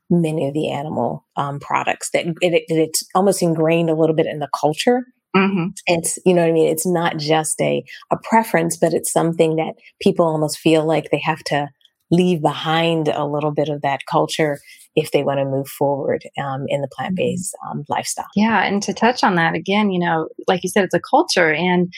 many 0.09 0.47
of 0.47 0.53
the 0.53 0.69
animal 0.71 1.25
um, 1.35 1.59
products 1.59 2.09
that 2.11 2.25
it, 2.41 2.63
it's 2.67 3.03
almost 3.13 3.41
ingrained 3.41 3.89
a 3.89 3.95
little 3.95 4.15
bit 4.15 4.25
in 4.25 4.39
the 4.39 4.49
culture 4.59 5.03
Mm-hmm. 5.35 5.67
It's, 5.85 6.17
you 6.25 6.33
know 6.33 6.41
what 6.41 6.49
I 6.49 6.53
mean? 6.53 6.67
It's 6.67 6.87
not 6.87 7.17
just 7.17 7.59
a, 7.61 7.83
a 8.11 8.17
preference, 8.23 8.77
but 8.77 8.93
it's 8.93 9.11
something 9.11 9.57
that 9.57 9.75
people 10.01 10.25
almost 10.25 10.59
feel 10.59 10.85
like 10.85 11.09
they 11.11 11.21
have 11.23 11.43
to 11.45 11.69
leave 12.11 12.41
behind 12.41 13.07
a 13.07 13.25
little 13.25 13.51
bit 13.51 13.69
of 13.69 13.81
that 13.83 14.01
culture 14.09 14.59
if 14.95 15.11
they 15.11 15.23
want 15.23 15.39
to 15.39 15.45
move 15.45 15.67
forward 15.67 16.23
um, 16.43 16.65
in 16.67 16.81
the 16.81 16.89
plant 16.95 17.15
based 17.15 17.55
mm-hmm. 17.63 17.79
um, 17.79 17.85
lifestyle. 17.87 18.25
Yeah. 18.35 18.63
And 18.63 18.81
to 18.83 18.93
touch 18.93 19.23
on 19.23 19.35
that 19.35 19.53
again, 19.53 19.91
you 19.91 19.99
know, 19.99 20.29
like 20.47 20.63
you 20.63 20.69
said, 20.69 20.83
it's 20.83 20.95
a 20.95 20.99
culture. 20.99 21.53
And, 21.53 21.93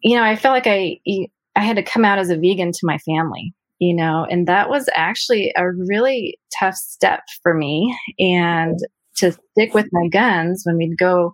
you 0.00 0.16
know, 0.16 0.22
I 0.22 0.36
felt 0.36 0.54
like 0.54 0.68
I, 0.68 0.98
I 1.56 1.64
had 1.64 1.76
to 1.76 1.82
come 1.82 2.04
out 2.04 2.18
as 2.18 2.30
a 2.30 2.36
vegan 2.36 2.70
to 2.70 2.80
my 2.84 2.98
family, 2.98 3.52
you 3.78 3.94
know, 3.94 4.26
and 4.30 4.46
that 4.46 4.68
was 4.68 4.88
actually 4.94 5.52
a 5.56 5.70
really 5.72 6.38
tough 6.58 6.74
step 6.74 7.20
for 7.42 7.54
me. 7.54 7.96
And 8.18 8.78
to 9.16 9.32
stick 9.32 9.74
with 9.74 9.86
my 9.92 10.08
guns 10.08 10.62
when 10.64 10.76
we'd 10.76 10.98
go 10.98 11.32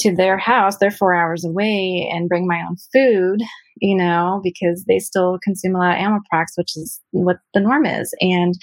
to 0.00 0.14
their 0.14 0.38
house, 0.38 0.78
they're 0.78 0.90
four 0.90 1.14
hours 1.14 1.44
away, 1.44 2.10
and 2.12 2.28
bring 2.28 2.46
my 2.46 2.60
own 2.68 2.76
food, 2.92 3.40
you 3.76 3.96
know, 3.96 4.40
because 4.42 4.84
they 4.88 4.98
still 4.98 5.38
consume 5.42 5.76
a 5.76 5.78
lot 5.78 5.98
of 5.98 6.22
products, 6.30 6.56
which 6.56 6.76
is 6.76 7.00
what 7.10 7.36
the 7.54 7.60
norm 7.60 7.86
is. 7.86 8.12
And 8.20 8.54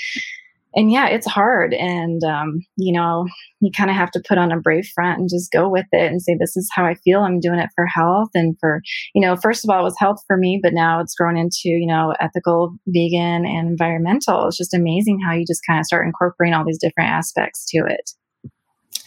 and 0.76 0.92
yeah, 0.92 1.08
it's 1.08 1.28
hard. 1.28 1.74
And 1.74 2.24
um, 2.24 2.60
you 2.78 2.94
know, 2.94 3.28
you 3.60 3.72
kind 3.76 3.90
of 3.90 3.96
have 3.96 4.12
to 4.12 4.24
put 4.28 4.38
on 4.38 4.52
a 4.52 4.60
brave 4.60 4.86
front 4.94 5.20
and 5.20 5.30
just 5.30 5.52
go 5.52 5.70
with 5.70 5.86
it 5.92 6.12
and 6.12 6.22
say, 6.22 6.36
this 6.40 6.56
is 6.56 6.70
how 6.74 6.86
I 6.86 6.96
feel. 6.96 7.22
I'm 7.22 7.40
doing 7.40 7.60
it 7.60 7.70
for 7.76 7.86
health 7.86 8.30
and 8.34 8.56
for, 8.60 8.82
you 9.14 9.22
know, 9.22 9.36
first 9.36 9.64
of 9.64 9.70
all, 9.70 9.82
it 9.82 9.84
was 9.84 9.98
health 10.00 10.20
for 10.28 10.38
me, 10.38 10.60
but 10.62 10.74
now 10.74 11.00
it's 11.00 11.16
grown 11.16 11.38
into, 11.38 11.66
you 11.66 11.88
know, 11.88 12.14
ethical, 12.20 12.76
vegan, 12.88 13.46
and 13.46 13.68
environmental. 13.70 14.48
It's 14.48 14.58
just 14.58 14.74
amazing 14.74 15.20
how 15.26 15.34
you 15.34 15.46
just 15.46 15.62
kind 15.68 15.80
of 15.80 15.86
start 15.86 16.06
incorporating 16.06 16.54
all 16.54 16.66
these 16.66 16.80
different 16.80 17.10
aspects 17.10 17.66
to 17.72 17.80
it. 17.88 18.12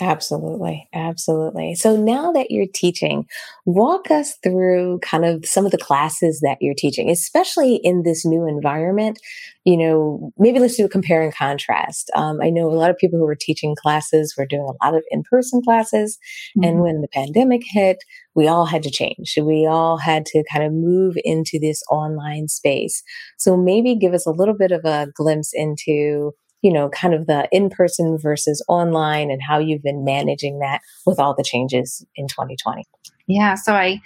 Absolutely. 0.03 0.89
Absolutely. 0.93 1.77
So 1.77 1.97
now 1.97 2.33
that 2.33 2.51
you're 2.51 2.67
teaching, 2.75 3.25
walk 3.67 4.11
us 4.11 4.35
through 4.43 4.99
kind 4.99 5.25
of 5.25 5.47
some 5.47 5.65
of 5.65 5.71
the 5.71 5.79
classes 5.79 6.41
that 6.41 6.59
you're 6.61 6.75
teaching, 6.77 7.09
especially 7.09 7.77
in 7.77 8.03
this 8.03 8.25
new 8.25 8.49
environment. 8.49 9.21
You 9.65 9.77
know, 9.77 10.33
maybe 10.39 10.59
let's 10.59 10.77
do 10.77 10.85
a 10.85 10.89
compare 10.89 11.23
and 11.23 11.33
contrast. 11.33 12.11
Um, 12.17 12.41
I 12.43 12.51
know 12.51 12.69
a 12.69 12.75
lot 12.75 12.91
of 12.91 12.99
people 12.99 13.17
who 13.17 13.27
were 13.27 13.37
teaching 13.37 13.77
classes 13.81 14.35
were 14.37 14.45
doing 14.45 14.63
a 14.63 14.85
lot 14.85 14.97
of 14.97 15.05
in 15.13 15.23
person 15.23 15.63
classes. 15.63 16.19
Mm-hmm. 16.59 16.65
And 16.69 16.81
when 16.81 17.01
the 17.01 17.07
pandemic 17.07 17.63
hit, 17.65 17.99
we 18.35 18.49
all 18.49 18.67
had 18.67 18.83
to 18.83 18.91
change. 18.91 19.39
We 19.41 19.67
all 19.67 19.99
had 19.99 20.27
to 20.27 20.43
kind 20.51 20.65
of 20.65 20.73
move 20.73 21.15
into 21.23 21.61
this 21.61 21.81
online 21.89 22.49
space. 22.49 23.05
So 23.39 23.57
maybe 23.57 23.95
give 23.95 24.15
us 24.15 24.27
a 24.27 24.33
little 24.33 24.57
bit 24.57 24.73
of 24.73 24.85
a 24.85 25.07
glimpse 25.15 25.53
into 25.55 26.33
you 26.63 26.73
know, 26.73 26.89
kind 26.91 27.13
of 27.13 27.27
the 27.27 27.49
in 27.53 27.69
person 27.69 28.17
versus 28.19 28.65
online 28.69 29.31
and 29.31 29.41
how 29.47 29.59
you've 29.59 29.83
been 29.83 30.05
managing 30.05 30.61
that 30.61 30.81
with 31.05 31.19
all 31.19 31.35
the 31.35 31.45
changes 31.45 32.05
in 32.17 32.29
2020. 32.29 32.85
Yeah. 33.27 33.55
So 33.55 33.75
I 33.75 34.01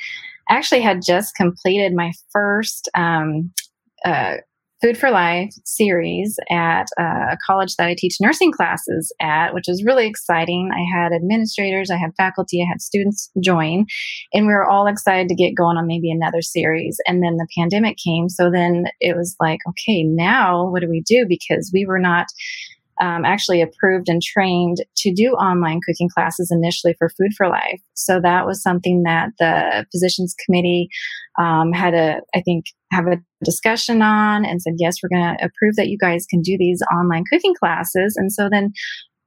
actually 0.48 0.80
had 0.80 1.02
just 1.04 1.34
completed 1.34 1.92
my 1.94 2.12
first 2.30 2.88
um, 2.94 3.52
uh, 4.04 4.36
Food 4.83 4.99
for 4.99 5.11
Life 5.11 5.54
series 5.64 6.37
at 6.50 6.87
uh, 7.00 7.33
a 7.33 7.38
college 7.47 7.76
that 7.76 7.88
I 7.88 7.97
teach 7.97 8.18
nursing 8.21 8.52
classes 8.52 9.11
at, 9.23 9.54
which 9.54 9.68
is 9.68 9.85
really 9.85 10.06
exciting. 10.06 10.71
I 10.71 10.85
had 10.95 11.12
administrators, 11.14 11.90
I 11.90 11.97
had 11.97 12.11
faculty, 12.16 12.62
I 12.62 12.68
had 12.68 12.83
students 12.83 13.30
join, 13.42 13.87
and 14.35 14.47
we 14.47 14.52
were 14.52 14.68
all 14.68 14.87
excited 14.87 15.28
to 15.28 15.35
get 15.35 15.56
going 15.56 15.78
on 15.78 15.87
maybe 15.87 16.11
another 16.11 16.42
series. 16.42 16.99
And 17.06 17.23
then 17.23 17.37
the 17.37 17.49
pandemic 17.56 17.97
came. 17.97 18.28
So 18.28 18.50
then 18.50 18.85
it 19.00 19.16
was 19.16 19.35
like, 19.40 19.61
okay, 19.71 20.02
now 20.02 20.68
what 20.71 20.83
do 20.83 20.90
we 20.90 21.02
do? 21.06 21.25
Because 21.26 21.71
we 21.73 21.87
were 21.87 21.99
not 21.99 22.26
um, 23.00 23.24
actually 23.24 23.62
approved 23.62 24.08
and 24.08 24.22
trained 24.22 24.78
to 24.96 25.12
do 25.12 25.32
online 25.32 25.80
cooking 25.86 26.08
classes 26.08 26.50
initially 26.50 26.94
for 26.98 27.08
Food 27.10 27.32
for 27.36 27.48
Life. 27.48 27.80
So 27.94 28.20
that 28.20 28.46
was 28.46 28.62
something 28.62 29.02
that 29.04 29.30
the 29.38 29.86
physicians 29.92 30.34
committee 30.44 30.88
um, 31.38 31.72
had 31.72 31.94
a, 31.94 32.20
I 32.34 32.40
think, 32.42 32.66
have 32.92 33.06
a 33.06 33.20
discussion 33.44 34.02
on 34.02 34.44
and 34.44 34.62
said, 34.62 34.74
yes, 34.78 34.96
we're 35.02 35.16
going 35.16 35.36
to 35.36 35.44
approve 35.44 35.76
that 35.76 35.88
you 35.88 35.98
guys 35.98 36.26
can 36.28 36.40
do 36.40 36.56
these 36.58 36.80
online 36.92 37.24
cooking 37.30 37.54
classes. 37.54 38.16
And 38.16 38.32
so 38.32 38.48
then 38.50 38.72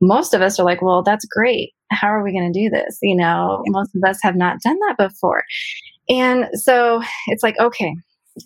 most 0.01 0.33
of 0.33 0.41
us 0.41 0.59
are 0.59 0.65
like, 0.65 0.81
well, 0.81 1.03
that's 1.03 1.25
great. 1.25 1.73
How 1.91 2.07
are 2.07 2.23
we 2.23 2.31
going 2.31 2.51
to 2.51 2.59
do 2.59 2.69
this? 2.69 2.97
You 3.01 3.15
know, 3.15 3.61
most 3.67 3.95
of 3.95 4.07
us 4.07 4.19
have 4.21 4.35
not 4.35 4.61
done 4.63 4.77
that 4.88 5.09
before. 5.09 5.43
And 6.07 6.47
so 6.53 7.01
it's 7.27 7.43
like, 7.43 7.59
okay, 7.59 7.93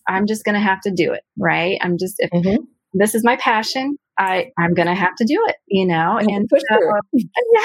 I'm 0.08 0.26
just 0.26 0.44
going 0.44 0.56
to 0.56 0.62
have 0.62 0.82
to 0.82 0.92
do 0.92 1.14
it, 1.14 1.22
right? 1.38 1.78
I'm 1.82 1.98
just, 1.98 2.16
if 2.18 2.32
mm-hmm. 2.32 2.64
this 2.94 3.14
is 3.14 3.24
my 3.24 3.36
passion, 3.38 3.98
I 4.20 4.52
I'm 4.60 4.74
gonna 4.74 4.96
have 4.96 5.16
to 5.18 5.26
do 5.26 5.42
it, 5.48 5.56
you 5.68 5.88
know. 5.88 6.18
Oh, 6.22 6.26
and 6.28 6.50
so, 6.50 6.78
yeah, 7.14 7.62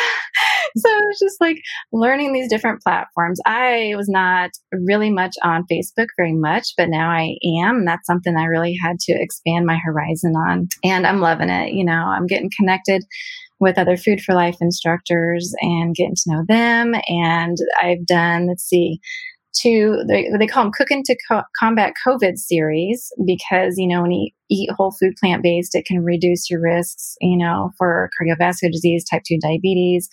so 0.76 0.88
it's 1.10 1.20
just 1.20 1.40
like 1.40 1.58
learning 1.92 2.32
these 2.32 2.48
different 2.48 2.82
platforms. 2.82 3.40
I 3.46 3.92
was 3.96 4.08
not 4.08 4.50
really 4.72 5.10
much 5.10 5.34
on 5.42 5.66
Facebook 5.70 6.08
very 6.16 6.34
much, 6.34 6.68
but 6.76 6.88
now 6.88 7.10
I 7.10 7.36
am. 7.62 7.78
And 7.78 7.88
that's 7.88 8.06
something 8.06 8.36
I 8.36 8.44
really 8.44 8.76
had 8.82 8.98
to 9.00 9.12
expand 9.12 9.66
my 9.66 9.78
horizon 9.84 10.34
on, 10.36 10.68
and 10.84 11.06
I'm 11.06 11.20
loving 11.20 11.50
it. 11.50 11.72
You 11.72 11.84
know, 11.84 11.92
I'm 11.92 12.26
getting 12.26 12.50
connected 12.58 13.04
with 13.60 13.78
other 13.78 13.96
Food 13.96 14.20
for 14.20 14.34
Life 14.34 14.56
instructors 14.60 15.52
and 15.60 15.94
getting 15.94 16.14
to 16.14 16.22
know 16.32 16.44
them. 16.46 16.94
And 17.08 17.56
I've 17.82 18.06
done, 18.06 18.46
let's 18.46 18.64
see, 18.64 19.00
to 19.54 20.02
they, 20.08 20.28
they 20.38 20.46
call 20.46 20.64
them 20.64 20.72
cooking 20.72 21.02
to 21.04 21.16
co- 21.28 21.42
combat 21.58 21.94
covid 22.06 22.36
series 22.36 23.12
because 23.26 23.74
you 23.76 23.86
know 23.86 24.02
when 24.02 24.12
you 24.12 24.30
eat 24.50 24.70
whole 24.76 24.92
food 24.92 25.14
plant 25.18 25.42
based 25.42 25.74
it 25.74 25.84
can 25.86 26.04
reduce 26.04 26.50
your 26.50 26.60
risks 26.60 27.16
you 27.20 27.36
know 27.36 27.70
for 27.78 28.10
cardiovascular 28.20 28.70
disease 28.70 29.04
type 29.04 29.22
2 29.26 29.38
diabetes 29.40 30.08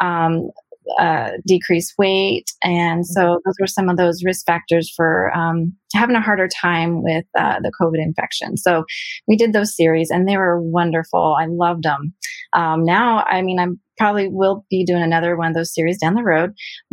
um, 0.00 0.50
uh, 0.98 1.30
decrease 1.46 1.94
weight. 1.98 2.50
And 2.62 3.06
so 3.06 3.20
mm-hmm. 3.20 3.36
those 3.44 3.54
were 3.60 3.66
some 3.66 3.88
of 3.88 3.96
those 3.96 4.24
risk 4.24 4.46
factors 4.46 4.92
for 4.94 5.32
um, 5.36 5.72
having 5.94 6.16
a 6.16 6.20
harder 6.20 6.48
time 6.48 7.02
with 7.02 7.24
uh, 7.38 7.60
the 7.60 7.72
COVID 7.80 8.02
infection. 8.02 8.56
So 8.56 8.84
we 9.28 9.36
did 9.36 9.52
those 9.52 9.76
series 9.76 10.10
and 10.10 10.28
they 10.28 10.36
were 10.36 10.60
wonderful. 10.60 11.36
I 11.38 11.46
loved 11.46 11.84
them. 11.84 12.14
Um, 12.54 12.84
now, 12.84 13.24
I 13.28 13.42
mean, 13.42 13.58
I'm 13.58 13.80
probably 14.02 14.26
will 14.26 14.66
be 14.68 14.84
doing 14.84 15.00
another 15.00 15.36
one 15.36 15.46
of 15.46 15.54
those 15.54 15.72
series 15.72 15.96
down 15.96 16.14
the 16.14 16.24
road. 16.24 16.50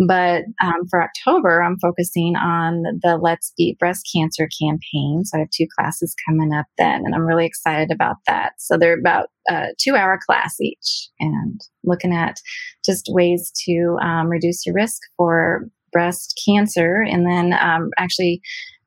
But 0.08 0.44
um, 0.64 0.88
for 0.92 1.02
October, 1.02 1.64
I'm 1.64 1.80
focusing 1.80 2.36
on 2.36 2.84
the 3.02 3.18
Let's 3.20 3.52
Beat 3.58 3.80
Breast 3.80 4.08
Cancer 4.16 4.48
campaign. 4.62 5.24
So 5.26 5.38
I 5.38 5.40
have 5.40 5.50
two 5.50 5.66
classes 5.76 6.14
coming 6.28 6.54
up 6.54 6.68
then, 6.78 7.02
and 7.04 7.16
I'm 7.16 7.26
really 7.26 7.48
excited 7.48 7.90
about 7.92 8.18
that. 8.28 8.52
So 8.60 8.78
they're 8.78 9.00
about 9.00 9.30
a 9.50 9.70
two 9.80 9.96
hour 9.96 10.20
class 10.24 10.62
each 10.62 11.10
and 11.20 11.60
looking 11.84 12.14
at 12.14 12.38
just 12.86 13.10
ways 13.10 13.52
to 13.66 13.98
um, 14.04 14.28
reduce 14.28 14.64
your 14.68 14.76
risk 14.76 15.02
for 15.18 15.68
breast 15.92 16.40
cancer 16.46 17.02
and 17.02 17.26
then 17.26 17.54
um, 17.60 17.90
actually 17.98 18.40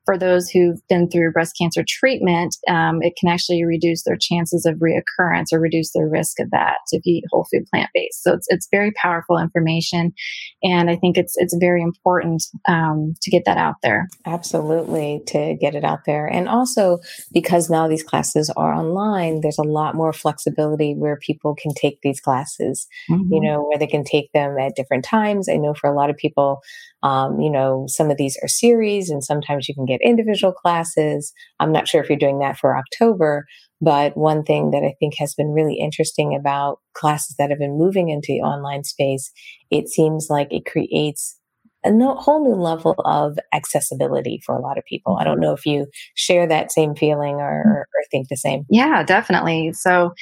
for 0.05 0.17
those 0.17 0.49
who've 0.49 0.79
been 0.89 1.09
through 1.09 1.31
breast 1.31 1.55
cancer 1.59 1.83
treatment, 1.87 2.55
um, 2.67 3.01
it 3.01 3.13
can 3.17 3.29
actually 3.29 3.63
reduce 3.63 4.03
their 4.03 4.17
chances 4.19 4.65
of 4.65 4.75
reoccurrence 4.75 5.53
or 5.53 5.59
reduce 5.59 5.91
their 5.93 6.07
risk 6.07 6.39
of 6.39 6.51
that 6.51 6.77
if 6.91 7.05
you 7.05 7.17
eat 7.17 7.23
whole 7.31 7.47
food 7.51 7.65
plant 7.71 7.89
based. 7.93 8.23
So 8.23 8.33
it's 8.33 8.47
it's 8.49 8.67
very 8.71 8.91
powerful 8.91 9.37
information, 9.37 10.13
and 10.61 10.89
I 10.89 10.95
think 10.95 11.17
it's 11.17 11.35
it's 11.37 11.55
very 11.59 11.81
important 11.81 12.43
um, 12.67 13.13
to 13.21 13.31
get 13.31 13.45
that 13.45 13.57
out 13.57 13.75
there. 13.81 14.07
Absolutely, 14.25 15.21
to 15.27 15.55
get 15.59 15.75
it 15.75 15.83
out 15.83 16.05
there, 16.05 16.27
and 16.27 16.49
also 16.49 16.99
because 17.31 17.69
now 17.69 17.87
these 17.87 18.03
classes 18.03 18.51
are 18.57 18.73
online, 18.73 19.41
there's 19.41 19.57
a 19.57 19.63
lot 19.63 19.95
more 19.95 20.13
flexibility 20.13 20.93
where 20.93 21.17
people 21.17 21.55
can 21.55 21.73
take 21.73 21.99
these 22.01 22.19
classes. 22.19 22.87
Mm-hmm. 23.09 23.33
You 23.33 23.41
know, 23.41 23.63
where 23.63 23.77
they 23.77 23.87
can 23.87 24.03
take 24.03 24.31
them 24.33 24.57
at 24.57 24.75
different 24.75 25.05
times. 25.05 25.47
I 25.49 25.55
know 25.55 25.73
for 25.73 25.89
a 25.89 25.95
lot 25.95 26.09
of 26.09 26.17
people, 26.17 26.61
um, 27.03 27.39
you 27.39 27.49
know, 27.49 27.85
some 27.87 28.09
of 28.09 28.17
these 28.17 28.37
are 28.41 28.47
series, 28.47 29.09
and 29.09 29.23
sometimes 29.23 29.67
you 29.67 29.75
can 29.75 29.85
get 29.85 29.92
individual 30.01 30.53
classes. 30.53 31.33
I'm 31.59 31.71
not 31.71 31.87
sure 31.87 32.01
if 32.01 32.09
you're 32.09 32.17
doing 32.17 32.39
that 32.39 32.57
for 32.57 32.77
October, 32.77 33.45
but 33.81 34.15
one 34.15 34.43
thing 34.43 34.71
that 34.71 34.83
I 34.83 34.93
think 34.99 35.15
has 35.17 35.33
been 35.33 35.51
really 35.51 35.75
interesting 35.75 36.35
about 36.35 36.79
classes 36.93 37.35
that 37.37 37.49
have 37.49 37.59
been 37.59 37.77
moving 37.77 38.09
into 38.09 38.27
the 38.29 38.41
online 38.41 38.83
space, 38.83 39.31
it 39.69 39.89
seems 39.89 40.27
like 40.29 40.47
it 40.51 40.65
creates 40.65 41.37
a 41.83 41.91
no, 41.91 42.15
whole 42.15 42.43
new 42.43 42.55
level 42.55 42.95
of 43.03 43.37
accessibility 43.53 44.41
for 44.45 44.55
a 44.55 44.61
lot 44.61 44.77
of 44.77 44.85
people. 44.85 45.17
I 45.19 45.25
don't 45.25 45.41
know 45.41 45.53
if 45.53 45.65
you 45.65 45.87
share 46.15 46.47
that 46.47 46.71
same 46.71 46.95
feeling 46.95 47.35
or, 47.35 47.63
or 47.81 48.03
think 48.09 48.29
the 48.29 48.37
same. 48.37 48.65
Yeah, 48.69 49.03
definitely. 49.03 49.73
So, 49.73 50.13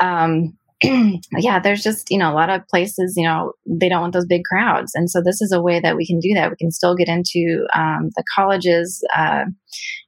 um, 0.00 0.56
yeah, 1.36 1.58
there's 1.58 1.82
just, 1.82 2.10
you 2.10 2.18
know, 2.18 2.32
a 2.32 2.34
lot 2.34 2.48
of 2.48 2.66
places, 2.68 3.14
you 3.16 3.24
know, 3.26 3.52
they 3.66 3.88
don't 3.88 4.00
want 4.00 4.14
those 4.14 4.26
big 4.26 4.42
crowds. 4.44 4.92
And 4.94 5.10
so 5.10 5.20
this 5.22 5.42
is 5.42 5.52
a 5.52 5.60
way 5.60 5.78
that 5.80 5.96
we 5.96 6.06
can 6.06 6.18
do 6.20 6.32
that. 6.34 6.50
We 6.50 6.56
can 6.56 6.70
still 6.70 6.94
get 6.94 7.08
into 7.08 7.66
um, 7.74 8.08
the 8.16 8.24
colleges, 8.34 9.04
uh, 9.14 9.44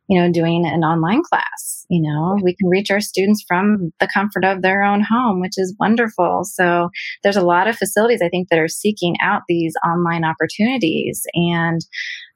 you 0.09 0.19
know, 0.19 0.33
doing 0.33 0.65
an 0.67 0.83
online 0.83 1.23
class. 1.29 1.85
You 1.91 2.01
know, 2.01 2.39
we 2.43 2.57
can 2.57 2.71
reach 2.71 2.91
our 2.91 3.01
students 3.01 3.45
from 3.47 3.93
the 4.01 4.09
comfort 4.13 4.47
of 4.47 4.63
their 4.63 4.83
own 4.83 5.03
home, 5.03 5.41
which 5.41 5.59
is 5.59 5.77
wonderful. 5.79 6.43
So 6.45 6.89
there's 7.23 7.37
a 7.37 7.43
lot 7.43 7.69
of 7.69 7.77
facilities 7.77 8.23
I 8.23 8.31
think 8.31 8.49
that 8.49 8.59
are 8.59 8.69
seeking 8.69 9.17
out 9.23 9.43
these 9.49 9.75
online 9.87 10.25
opportunities. 10.25 11.23
And 11.35 11.83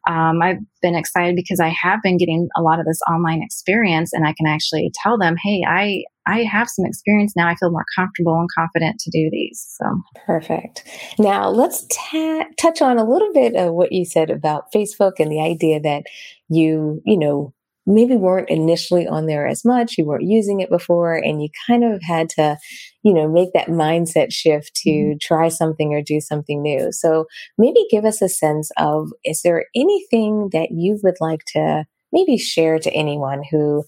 um, 0.07 0.41
I've 0.43 0.59
been 0.83 0.95
excited 0.95 1.35
because 1.35 1.59
I 1.59 1.69
have 1.69 2.01
been 2.03 2.17
getting 2.17 2.49
a 2.57 2.63
lot 2.63 2.79
of 2.79 2.87
this 2.87 3.01
online 3.11 3.43
experience 3.43 4.13
and 4.13 4.27
I 4.27 4.35
can 4.37 4.47
actually 4.47 4.91
tell 4.95 5.19
them, 5.19 5.35
hey, 5.43 5.63
I, 5.67 6.05
I 6.27 6.45
have 6.45 6.69
some 6.69 6.85
experience 6.85 7.35
now. 7.37 7.49
I 7.49 7.57
feel 7.57 7.71
more 7.71 7.85
comfortable 7.97 8.39
and 8.39 8.49
confident 8.57 9.01
to 9.01 9.11
do 9.11 9.29
these. 9.31 9.67
So 9.79 9.85
perfect. 10.25 10.85
Now 11.19 11.49
let's 11.49 11.87
ta- 11.93 12.47
touch 12.59 12.81
on 12.83 12.99
a 12.99 13.09
little 13.09 13.33
bit 13.33 13.57
of 13.57 13.75
what 13.75 13.93
you 13.93 14.05
said 14.05 14.31
about 14.31 14.73
Facebook 14.73 15.15
and 15.19 15.31
the 15.31 15.41
idea 15.41 15.81
that 15.81 16.05
you, 16.49 17.03
you 17.05 17.19
know, 17.19 17.53
maybe 17.87 18.17
weren't 18.17 18.51
initially 18.51 19.07
on 19.07 19.27
there 19.27 19.47
as 19.47 19.65
much, 19.65 19.97
you 19.97 20.05
weren't 20.05 20.25
using 20.25 20.61
it 20.61 20.69
before, 20.69 21.15
and 21.15 21.43
you 21.43 21.49
kind 21.67 21.85
of 21.85 22.03
had 22.03 22.29
to, 22.31 22.59
you 23.03 23.15
know, 23.15 23.29
make 23.29 23.53
that 23.53 23.69
mindset 23.69 24.33
shift 24.33 24.75
to 24.75 24.91
mm-hmm. 24.91 25.17
try 25.21 25.49
something 25.49 25.95
or 25.95 26.03
do 26.03 26.21
something 26.21 26.63
new. 26.63 26.91
So 26.91 27.27
maybe 27.57 27.87
give 27.91 28.05
us 28.05 28.21
a 28.21 28.29
sense 28.29 28.71
of 28.77 29.11
is 29.25 29.43
there 29.43 29.67
anything 29.75 30.51
that 30.53 30.71
you 30.73 30.99
would 31.03 31.17
like 31.21 31.45
to 31.53 31.85
maybe 32.13 32.39
share 32.39 32.79
to 32.79 32.93
anyone 32.93 33.43
who 33.51 33.85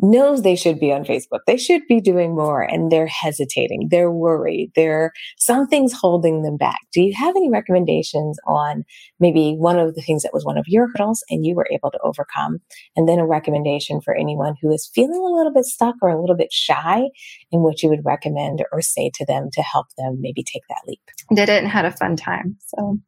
knows 0.00 0.42
they 0.42 0.56
should 0.56 0.78
be 0.78 0.92
on 0.92 1.04
Facebook. 1.04 1.40
They 1.46 1.56
should 1.56 1.82
be 1.88 2.00
doing 2.00 2.34
more 2.34 2.62
and 2.62 2.90
they're 2.90 3.06
hesitating. 3.06 3.88
They're 3.90 4.10
worried. 4.10 4.72
They're 4.74 5.12
something's 5.38 5.92
holding 5.92 6.42
them 6.42 6.56
back. 6.56 6.78
Do 6.92 7.00
you 7.00 7.14
have 7.16 7.34
any 7.36 7.50
recommendations 7.50 8.38
on 8.46 8.84
maybe 9.18 9.54
one 9.58 9.78
of 9.78 9.94
the 9.94 10.02
things 10.02 10.22
that 10.22 10.32
was 10.32 10.44
one 10.44 10.58
of 10.58 10.64
your 10.68 10.88
hurdles 10.88 11.24
and 11.30 11.44
you 11.44 11.54
were 11.54 11.68
able 11.70 11.90
to 11.90 12.00
overcome? 12.02 12.58
And 12.96 13.08
then 13.08 13.18
a 13.18 13.26
recommendation 13.26 14.00
for 14.00 14.14
anyone 14.14 14.54
who 14.62 14.72
is 14.72 14.90
feeling 14.94 15.20
a 15.20 15.36
little 15.36 15.52
bit 15.52 15.64
stuck 15.64 15.96
or 16.02 16.08
a 16.08 16.20
little 16.20 16.36
bit 16.36 16.52
shy 16.52 17.08
in 17.50 17.60
what 17.60 17.82
you 17.82 17.88
would 17.88 18.04
recommend 18.04 18.64
or 18.72 18.80
say 18.80 19.10
to 19.14 19.26
them 19.26 19.48
to 19.52 19.62
help 19.62 19.86
them 19.96 20.18
maybe 20.20 20.42
take 20.42 20.62
that 20.68 20.82
leap. 20.86 21.00
Did 21.34 21.48
it 21.48 21.62
and 21.62 21.68
had 21.68 21.84
a 21.84 21.92
fun 21.92 22.16
time. 22.16 22.56
So 22.66 22.98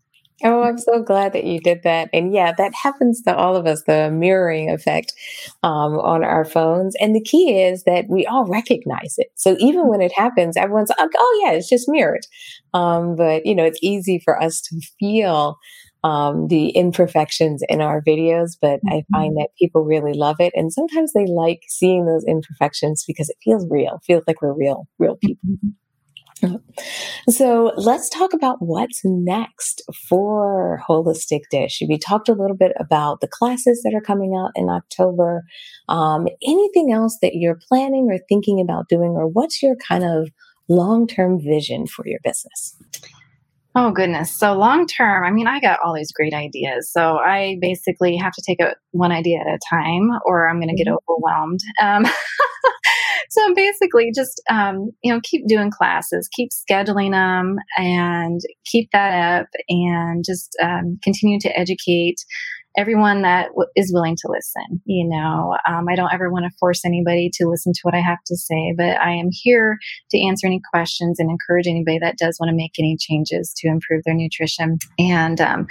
Oh, 0.43 0.63
I'm 0.63 0.79
so 0.79 1.03
glad 1.03 1.35
that 1.35 1.45
you 1.45 1.61
did 1.61 1.83
that. 1.83 2.09
And 2.13 2.33
yeah, 2.33 2.53
that 2.57 2.73
happens 2.75 3.21
to 3.23 3.37
all 3.37 3.57
of 3.57 3.67
us, 3.67 3.83
the 3.87 4.11
mirroring 4.11 4.71
effect 4.71 5.13
um, 5.63 5.99
on 5.99 6.25
our 6.25 6.47
phones. 6.47 6.95
And 6.99 7.15
the 7.15 7.21
key 7.21 7.63
is 7.63 7.85
that 7.85 8.07
we 8.09 8.25
all 8.27 8.47
recognize 8.47 9.17
it. 9.19 9.29
So 9.35 9.57
even 9.59 9.87
when 9.87 10.01
it 10.01 10.13
happens, 10.13 10.57
everyone's 10.57 10.91
like, 10.91 11.11
oh, 11.17 11.43
yeah, 11.45 11.53
it's 11.53 11.69
just 11.69 11.89
mirrored. 11.89 12.27
Um, 12.73 13.17
but, 13.17 13.45
you 13.45 13.55
know, 13.55 13.65
it's 13.65 13.81
easy 13.83 14.19
for 14.25 14.43
us 14.43 14.63
to 14.63 14.81
feel 14.99 15.59
um, 16.03 16.49
the 16.49 16.71
imperfections 16.71 17.63
in 17.69 17.83
our 17.83 18.01
videos, 18.01 18.57
but 18.61 18.81
mm-hmm. 18.81 18.95
I 18.95 19.05
find 19.13 19.37
that 19.37 19.51
people 19.59 19.85
really 19.85 20.15
love 20.15 20.37
it. 20.39 20.53
And 20.57 20.73
sometimes 20.73 21.13
they 21.13 21.27
like 21.27 21.65
seeing 21.69 22.07
those 22.07 22.25
imperfections 22.25 23.05
because 23.07 23.29
it 23.29 23.37
feels 23.45 23.67
real, 23.69 24.01
feels 24.07 24.25
like 24.27 24.41
we're 24.41 24.55
real, 24.55 24.89
real 24.99 25.17
people. 25.17 25.51
So 27.29 27.73
let's 27.77 28.09
talk 28.09 28.33
about 28.33 28.57
what's 28.61 29.03
next 29.05 29.83
for 30.09 30.83
Wholistic 30.89 31.43
Dish. 31.51 31.83
We 31.89 31.99
talked 31.99 32.29
a 32.29 32.35
little 32.35 32.57
bit 32.57 32.73
about 32.79 33.21
the 33.21 33.29
classes 33.29 33.83
that 33.83 33.95
are 33.95 34.01
coming 34.01 34.35
out 34.37 34.51
in 34.55 34.69
October. 34.69 35.43
Um, 35.89 36.27
anything 36.47 36.93
else 36.93 37.19
that 37.23 37.35
you're 37.35 37.59
planning 37.69 38.09
or 38.11 38.19
thinking 38.29 38.61
about 38.61 38.89
doing, 38.89 39.11
or 39.11 39.27
what's 39.27 39.63
your 39.63 39.77
kind 39.77 40.05
of 40.05 40.31
long 40.69 41.07
term 41.07 41.41
vision 41.41 41.87
for 41.87 42.07
your 42.07 42.21
business? 42.23 42.77
Oh 43.77 43.93
goodness. 43.93 44.33
So 44.33 44.55
long 44.55 44.87
term, 44.87 45.25
I 45.25 45.31
mean, 45.31 45.47
I 45.47 45.61
got 45.61 45.79
all 45.85 45.95
these 45.95 46.11
great 46.11 46.35
ideas. 46.35 46.91
So 46.91 47.19
I 47.19 47.57
basically 47.61 48.17
have 48.17 48.33
to 48.33 48.43
take 48.45 48.59
it 48.59 48.77
one 48.91 49.13
idea 49.13 49.39
at 49.39 49.47
a 49.47 49.59
time 49.71 50.11
or 50.27 50.49
I'm 50.49 50.57
going 50.57 50.75
to 50.75 50.75
get 50.75 50.89
mm-hmm. 50.89 50.97
overwhelmed. 51.09 51.61
Um, 51.81 52.05
so 53.31 53.55
basically 53.55 54.13
just 54.15 54.43
um, 54.51 54.91
you 55.03 55.13
know 55.13 55.21
keep 55.23 55.47
doing 55.47 55.71
classes 55.71 56.29
keep 56.33 56.51
scheduling 56.51 57.13
them 57.13 57.57
and 57.77 58.41
keep 58.65 58.91
that 58.93 59.41
up 59.41 59.49
and 59.69 60.25
just 60.25 60.57
um, 60.63 60.99
continue 61.03 61.39
to 61.41 61.59
educate 61.59 62.17
everyone 62.77 63.23
that 63.23 63.49
w- 63.49 63.69
is 63.75 63.93
willing 63.93 64.17
to 64.17 64.29
listen 64.29 64.81
you 64.85 65.09
know? 65.09 65.57
Um, 65.69 65.87
i 65.89 65.97
don't 65.97 66.13
ever 66.13 66.31
want 66.31 66.45
to 66.45 66.57
force 66.59 66.85
anybody 66.85 67.31
to 67.35 67.49
listen 67.49 67.73
to 67.73 67.81
what 67.83 67.95
i 67.95 68.01
have 68.01 68.23
to 68.27 68.37
say 68.37 68.75
but 68.77 69.01
i 69.01 69.11
am 69.11 69.29
here 69.31 69.79
to 70.11 70.21
answer 70.21 70.47
any 70.47 70.61
questions 70.73 71.19
and 71.19 71.31
encourage 71.31 71.67
anybody 71.67 71.99
that 71.99 72.19
does 72.19 72.39
want 72.41 72.51
to 72.51 72.57
make 72.57 72.73
any 72.79 72.97
changes 72.99 73.53
to 73.57 73.69
improve 73.69 74.03
their 74.05 74.15
nutrition. 74.15 74.79
And 74.99 75.41
um, 75.41 75.67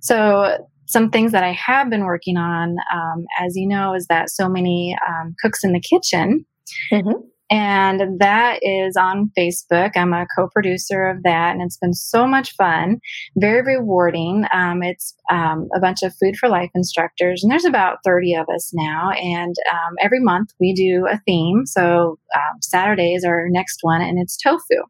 so 0.00 0.66
some 0.86 1.10
things 1.10 1.32
that 1.32 1.44
I 1.44 1.52
have 1.52 1.88
been 1.88 2.04
working 2.04 2.36
on, 2.36 2.76
um, 2.92 3.24
as 3.40 3.56
you 3.56 3.66
know, 3.66 3.94
is 3.94 4.06
that 4.08 4.30
so 4.30 4.48
many 4.48 4.96
um, 5.08 5.34
cooks 5.40 5.64
in 5.64 5.72
the 5.72 5.80
kitchen 5.80 6.44
Mm-hmm. 6.92 7.20
And 7.52 8.18
that 8.18 8.60
is 8.62 8.96
on 8.96 9.30
Facebook. 9.38 9.90
I'm 9.94 10.14
a 10.14 10.26
co 10.34 10.48
producer 10.48 11.04
of 11.04 11.22
that, 11.24 11.52
and 11.52 11.60
it's 11.60 11.76
been 11.76 11.92
so 11.92 12.26
much 12.26 12.54
fun, 12.56 12.98
very 13.36 13.76
rewarding. 13.76 14.44
Um, 14.54 14.82
it's 14.82 15.14
um, 15.30 15.68
a 15.76 15.80
bunch 15.80 16.02
of 16.02 16.14
food 16.18 16.34
for 16.38 16.48
life 16.48 16.70
instructors, 16.74 17.42
and 17.42 17.52
there's 17.52 17.66
about 17.66 17.98
30 18.06 18.36
of 18.36 18.46
us 18.54 18.70
now. 18.72 19.10
And 19.10 19.54
um, 19.70 19.96
every 20.00 20.20
month 20.20 20.48
we 20.60 20.72
do 20.72 21.06
a 21.06 21.20
theme. 21.26 21.66
So 21.66 22.18
um, 22.34 22.62
Saturdays 22.62 23.22
are 23.22 23.40
our 23.40 23.48
next 23.50 23.80
one, 23.82 24.00
and 24.00 24.18
it's 24.18 24.38
tofu. 24.38 24.82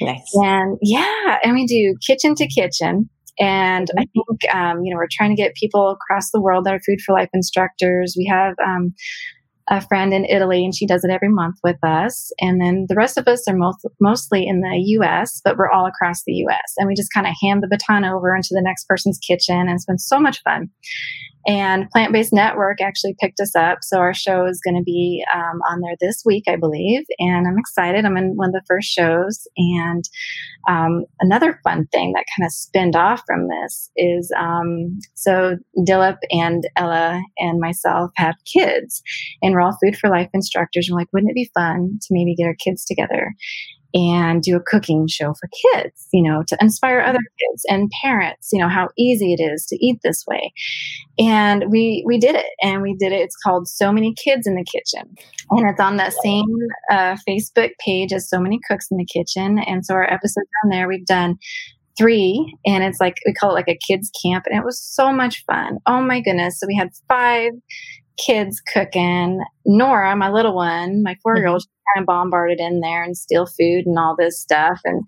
Nice. 0.00 0.30
And 0.34 0.78
yeah, 0.80 1.40
and 1.44 1.52
we 1.52 1.66
do 1.66 1.94
kitchen 2.06 2.34
to 2.36 2.46
kitchen. 2.46 3.10
And 3.38 3.90
I 3.98 4.04
mm-hmm. 4.04 4.20
think, 4.28 4.54
um, 4.54 4.82
you 4.82 4.94
know, 4.94 4.96
we're 4.96 5.08
trying 5.10 5.30
to 5.30 5.42
get 5.42 5.54
people 5.56 5.90
across 5.90 6.30
the 6.30 6.40
world 6.40 6.64
that 6.64 6.74
are 6.74 6.80
food 6.86 7.00
for 7.04 7.14
life 7.14 7.30
instructors. 7.34 8.14
We 8.16 8.26
have 8.26 8.54
um, 8.66 8.94
a 9.72 9.80
friend 9.80 10.12
in 10.12 10.26
Italy, 10.26 10.64
and 10.64 10.74
she 10.74 10.86
does 10.86 11.02
it 11.02 11.10
every 11.10 11.30
month 11.30 11.56
with 11.64 11.82
us. 11.82 12.30
And 12.40 12.60
then 12.60 12.84
the 12.90 12.94
rest 12.94 13.16
of 13.16 13.26
us 13.26 13.48
are 13.48 13.56
most, 13.56 13.78
mostly 14.00 14.46
in 14.46 14.60
the 14.60 14.76
US, 14.98 15.40
but 15.42 15.56
we're 15.56 15.70
all 15.70 15.86
across 15.86 16.24
the 16.24 16.44
US. 16.46 16.74
And 16.76 16.86
we 16.86 16.94
just 16.94 17.12
kind 17.12 17.26
of 17.26 17.32
hand 17.42 17.62
the 17.62 17.68
baton 17.68 18.04
over 18.04 18.36
into 18.36 18.50
the 18.52 18.60
next 18.62 18.86
person's 18.86 19.18
kitchen. 19.18 19.56
And 19.56 19.70
it's 19.70 19.86
been 19.86 19.98
so 19.98 20.20
much 20.20 20.42
fun. 20.42 20.68
And 21.46 21.90
Plant 21.90 22.12
Based 22.12 22.32
Network 22.32 22.80
actually 22.80 23.16
picked 23.18 23.40
us 23.40 23.56
up. 23.56 23.78
So 23.82 23.98
our 23.98 24.14
show 24.14 24.44
is 24.44 24.60
going 24.64 24.76
to 24.76 24.84
be 24.84 25.24
um, 25.34 25.60
on 25.68 25.80
there 25.80 25.96
this 26.00 26.22
week, 26.24 26.44
I 26.46 26.56
believe. 26.56 27.02
And 27.18 27.48
I'm 27.48 27.58
excited. 27.58 28.04
I'm 28.04 28.16
in 28.16 28.36
one 28.36 28.50
of 28.50 28.52
the 28.52 28.62
first 28.68 28.88
shows. 28.88 29.48
And 29.56 30.04
um, 30.68 31.04
another 31.20 31.58
fun 31.64 31.86
thing 31.92 32.12
that 32.12 32.24
kind 32.36 32.46
of 32.46 32.52
spinned 32.52 32.94
off 32.94 33.22
from 33.26 33.48
this 33.48 33.90
is 33.96 34.32
um, 34.38 34.98
so 35.14 35.56
Dilip 35.78 36.18
and 36.30 36.64
Ella 36.76 37.20
and 37.38 37.60
myself 37.60 38.10
have 38.16 38.36
kids, 38.44 39.02
and 39.42 39.56
all 39.62 39.76
food 39.82 39.96
for 39.96 40.10
life 40.10 40.30
instructors. 40.34 40.88
We're 40.90 40.98
like, 40.98 41.08
wouldn't 41.12 41.30
it 41.30 41.34
be 41.34 41.50
fun 41.54 41.98
to 42.00 42.08
maybe 42.10 42.34
get 42.34 42.46
our 42.46 42.56
kids 42.56 42.84
together 42.84 43.32
and 43.94 44.42
do 44.42 44.56
a 44.56 44.60
cooking 44.60 45.06
show 45.06 45.34
for 45.34 45.48
kids, 45.72 46.08
you 46.12 46.22
know, 46.22 46.42
to 46.48 46.56
inspire 46.60 47.00
other 47.00 47.18
kids 47.18 47.64
and 47.68 47.90
parents, 48.02 48.48
you 48.52 48.58
know, 48.58 48.68
how 48.68 48.88
easy 48.96 49.34
it 49.34 49.42
is 49.42 49.66
to 49.66 49.76
eat 49.84 49.98
this 50.02 50.24
way. 50.26 50.52
And 51.18 51.64
we 51.70 52.02
we 52.06 52.18
did 52.18 52.34
it 52.34 52.46
and 52.62 52.82
we 52.82 52.94
did 52.94 53.12
it. 53.12 53.20
It's 53.20 53.36
called 53.36 53.68
So 53.68 53.92
Many 53.92 54.14
Kids 54.14 54.46
in 54.46 54.54
the 54.54 54.64
Kitchen. 54.64 55.14
And 55.50 55.68
it's 55.68 55.80
on 55.80 55.96
that 55.96 56.14
same 56.22 56.46
uh, 56.90 57.16
Facebook 57.28 57.72
page 57.84 58.12
as 58.12 58.28
So 58.28 58.40
Many 58.40 58.58
Cooks 58.68 58.88
in 58.90 58.96
the 58.96 59.06
Kitchen. 59.06 59.58
And 59.58 59.84
so 59.84 59.94
our 59.94 60.10
episodes 60.10 60.48
on 60.64 60.70
there, 60.70 60.88
we've 60.88 61.06
done 61.06 61.36
three 61.98 62.56
and 62.64 62.82
it's 62.82 63.00
like 63.00 63.16
we 63.26 63.34
call 63.34 63.50
it 63.50 63.54
like 63.54 63.68
a 63.68 63.78
kids 63.86 64.10
camp 64.24 64.46
and 64.46 64.58
it 64.58 64.64
was 64.64 64.80
so 64.80 65.12
much 65.12 65.44
fun 65.44 65.76
oh 65.86 66.00
my 66.00 66.22
goodness 66.22 66.58
so 66.58 66.66
we 66.66 66.74
had 66.74 66.88
five 67.06 67.52
kids 68.16 68.60
cooking. 68.60 69.42
Nora, 69.66 70.14
my 70.16 70.30
little 70.30 70.54
one, 70.54 71.02
my 71.02 71.16
four 71.22 71.36
year 71.36 71.48
old, 71.48 71.62
mm-hmm. 71.62 71.98
kind 71.98 72.02
of 72.02 72.06
bombarded 72.06 72.60
in 72.60 72.80
there 72.80 73.02
and 73.02 73.16
steal 73.16 73.46
food 73.46 73.84
and 73.86 73.98
all 73.98 74.16
this 74.18 74.40
stuff. 74.40 74.80
And 74.84 75.02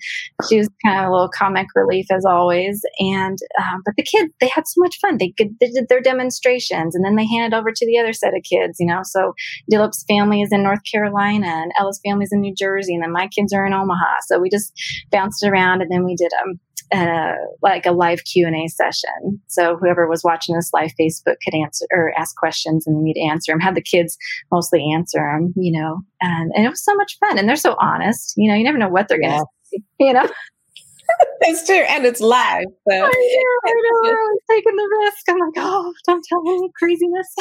she 0.48 0.58
was 0.58 0.68
kind 0.84 1.00
of 1.00 1.08
a 1.08 1.12
little 1.12 1.30
comic 1.36 1.68
relief 1.74 2.06
as 2.10 2.24
always. 2.24 2.82
And, 2.98 3.38
um, 3.58 3.82
but 3.84 3.94
the 3.96 4.02
kids, 4.02 4.32
they 4.40 4.48
had 4.48 4.66
so 4.66 4.80
much 4.80 4.98
fun. 5.00 5.18
They, 5.18 5.32
could, 5.36 5.56
they 5.60 5.70
did 5.70 5.88
their 5.88 6.00
demonstrations 6.00 6.94
and 6.94 7.04
then 7.04 7.16
they 7.16 7.26
handed 7.26 7.56
over 7.56 7.70
to 7.70 7.86
the 7.86 7.98
other 7.98 8.12
set 8.12 8.36
of 8.36 8.42
kids, 8.42 8.76
you 8.78 8.86
know. 8.86 9.00
So 9.04 9.34
Dillip's 9.70 10.04
family 10.08 10.42
is 10.42 10.52
in 10.52 10.62
North 10.62 10.82
Carolina 10.90 11.46
and 11.46 11.72
Ella's 11.78 12.00
family 12.04 12.24
is 12.24 12.32
in 12.32 12.40
New 12.40 12.54
Jersey 12.54 12.94
and 12.94 13.02
then 13.02 13.12
my 13.12 13.28
kids 13.28 13.52
are 13.52 13.66
in 13.66 13.72
Omaha. 13.72 14.16
So 14.26 14.38
we 14.38 14.50
just 14.50 14.72
bounced 15.10 15.44
around 15.44 15.82
and 15.82 15.90
then 15.90 16.04
we 16.04 16.16
did 16.16 16.32
um, 16.42 16.58
uh, 16.92 17.34
like 17.62 17.86
a 17.86 17.92
live 17.92 18.22
q&a 18.24 18.68
session 18.68 19.40
so 19.48 19.76
whoever 19.76 20.06
was 20.06 20.22
watching 20.22 20.54
this 20.54 20.70
live 20.72 20.90
facebook 21.00 21.36
could 21.42 21.54
answer 21.54 21.86
or 21.90 22.12
ask 22.18 22.36
questions 22.36 22.86
and 22.86 23.02
we'd 23.02 23.16
answer 23.16 23.52
them 23.52 23.60
had 23.60 23.74
the 23.74 23.82
kids 23.82 24.16
mostly 24.50 24.84
answer 24.92 25.18
them 25.18 25.52
you 25.56 25.72
know 25.72 26.00
and, 26.20 26.52
and 26.54 26.64
it 26.64 26.68
was 26.68 26.84
so 26.84 26.94
much 26.94 27.18
fun 27.18 27.38
and 27.38 27.48
they're 27.48 27.56
so 27.56 27.76
honest 27.80 28.34
you 28.36 28.48
know 28.48 28.54
you 28.56 28.64
never 28.64 28.78
know 28.78 28.88
what 28.88 29.08
they're 29.08 29.20
gonna 29.20 29.44
yeah. 29.72 29.78
you 29.98 30.12
know 30.12 30.28
it's 31.42 31.66
true 31.66 31.76
and 31.76 32.04
it's 32.06 32.20
live 32.20 32.64
so 32.88 32.94
I 32.94 32.98
know, 32.98 33.08
I 33.08 33.72
know. 33.72 34.10
I 34.10 34.36
taking 34.50 34.76
the 34.76 34.96
risk 35.04 35.28
i'm 35.28 35.38
like 35.38 35.54
oh 35.56 35.92
don't 36.06 36.24
tell 36.28 36.42
me 36.42 36.70
craziness 36.76 37.34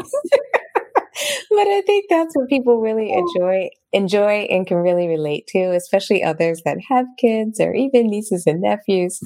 but 1.50 1.66
I 1.66 1.82
think 1.86 2.06
that's 2.08 2.34
what 2.36 2.48
people 2.48 2.80
really 2.80 3.12
enjoy 3.12 3.70
enjoy 3.92 4.46
and 4.50 4.66
can 4.66 4.78
really 4.78 5.06
relate 5.06 5.46
to, 5.48 5.74
especially 5.74 6.24
others 6.24 6.62
that 6.64 6.78
have 6.88 7.04
kids 7.18 7.60
or 7.60 7.74
even 7.74 8.08
nieces 8.08 8.44
and 8.46 8.62
nephews. 8.62 9.20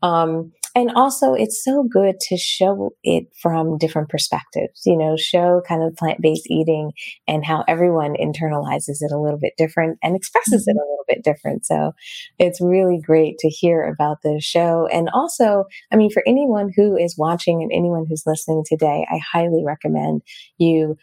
Um, 0.00 0.52
and 0.74 0.90
also, 0.92 1.34
it's 1.34 1.62
so 1.62 1.82
good 1.82 2.18
to 2.28 2.36
show 2.38 2.94
it 3.02 3.24
from 3.42 3.76
different 3.76 4.08
perspectives, 4.08 4.80
you 4.86 4.96
know, 4.96 5.16
show 5.18 5.60
kind 5.68 5.82
of 5.82 5.94
plant 5.96 6.22
based 6.22 6.46
eating 6.48 6.92
and 7.28 7.44
how 7.44 7.62
everyone 7.68 8.14
internalizes 8.14 9.02
it 9.02 9.12
a 9.12 9.18
little 9.18 9.38
bit 9.38 9.52
different 9.58 9.98
and 10.02 10.16
expresses 10.16 10.66
it 10.66 10.70
mm-hmm. 10.70 10.78
a 10.78 10.88
little 10.88 11.04
bit 11.06 11.24
different. 11.24 11.66
So 11.66 11.92
it's 12.38 12.60
really 12.60 12.98
great 13.04 13.36
to 13.40 13.50
hear 13.50 13.82
about 13.82 14.18
the 14.22 14.40
show. 14.40 14.88
And 14.90 15.10
also, 15.12 15.64
I 15.92 15.96
mean, 15.96 16.10
for 16.10 16.22
anyone 16.26 16.70
who 16.74 16.96
is 16.96 17.18
watching 17.18 17.60
and 17.62 17.70
anyone 17.70 18.06
who's 18.08 18.22
listening 18.24 18.64
today, 18.66 19.06
I 19.10 19.18
highly 19.18 19.62
recommend 19.66 20.22
you 20.56 20.96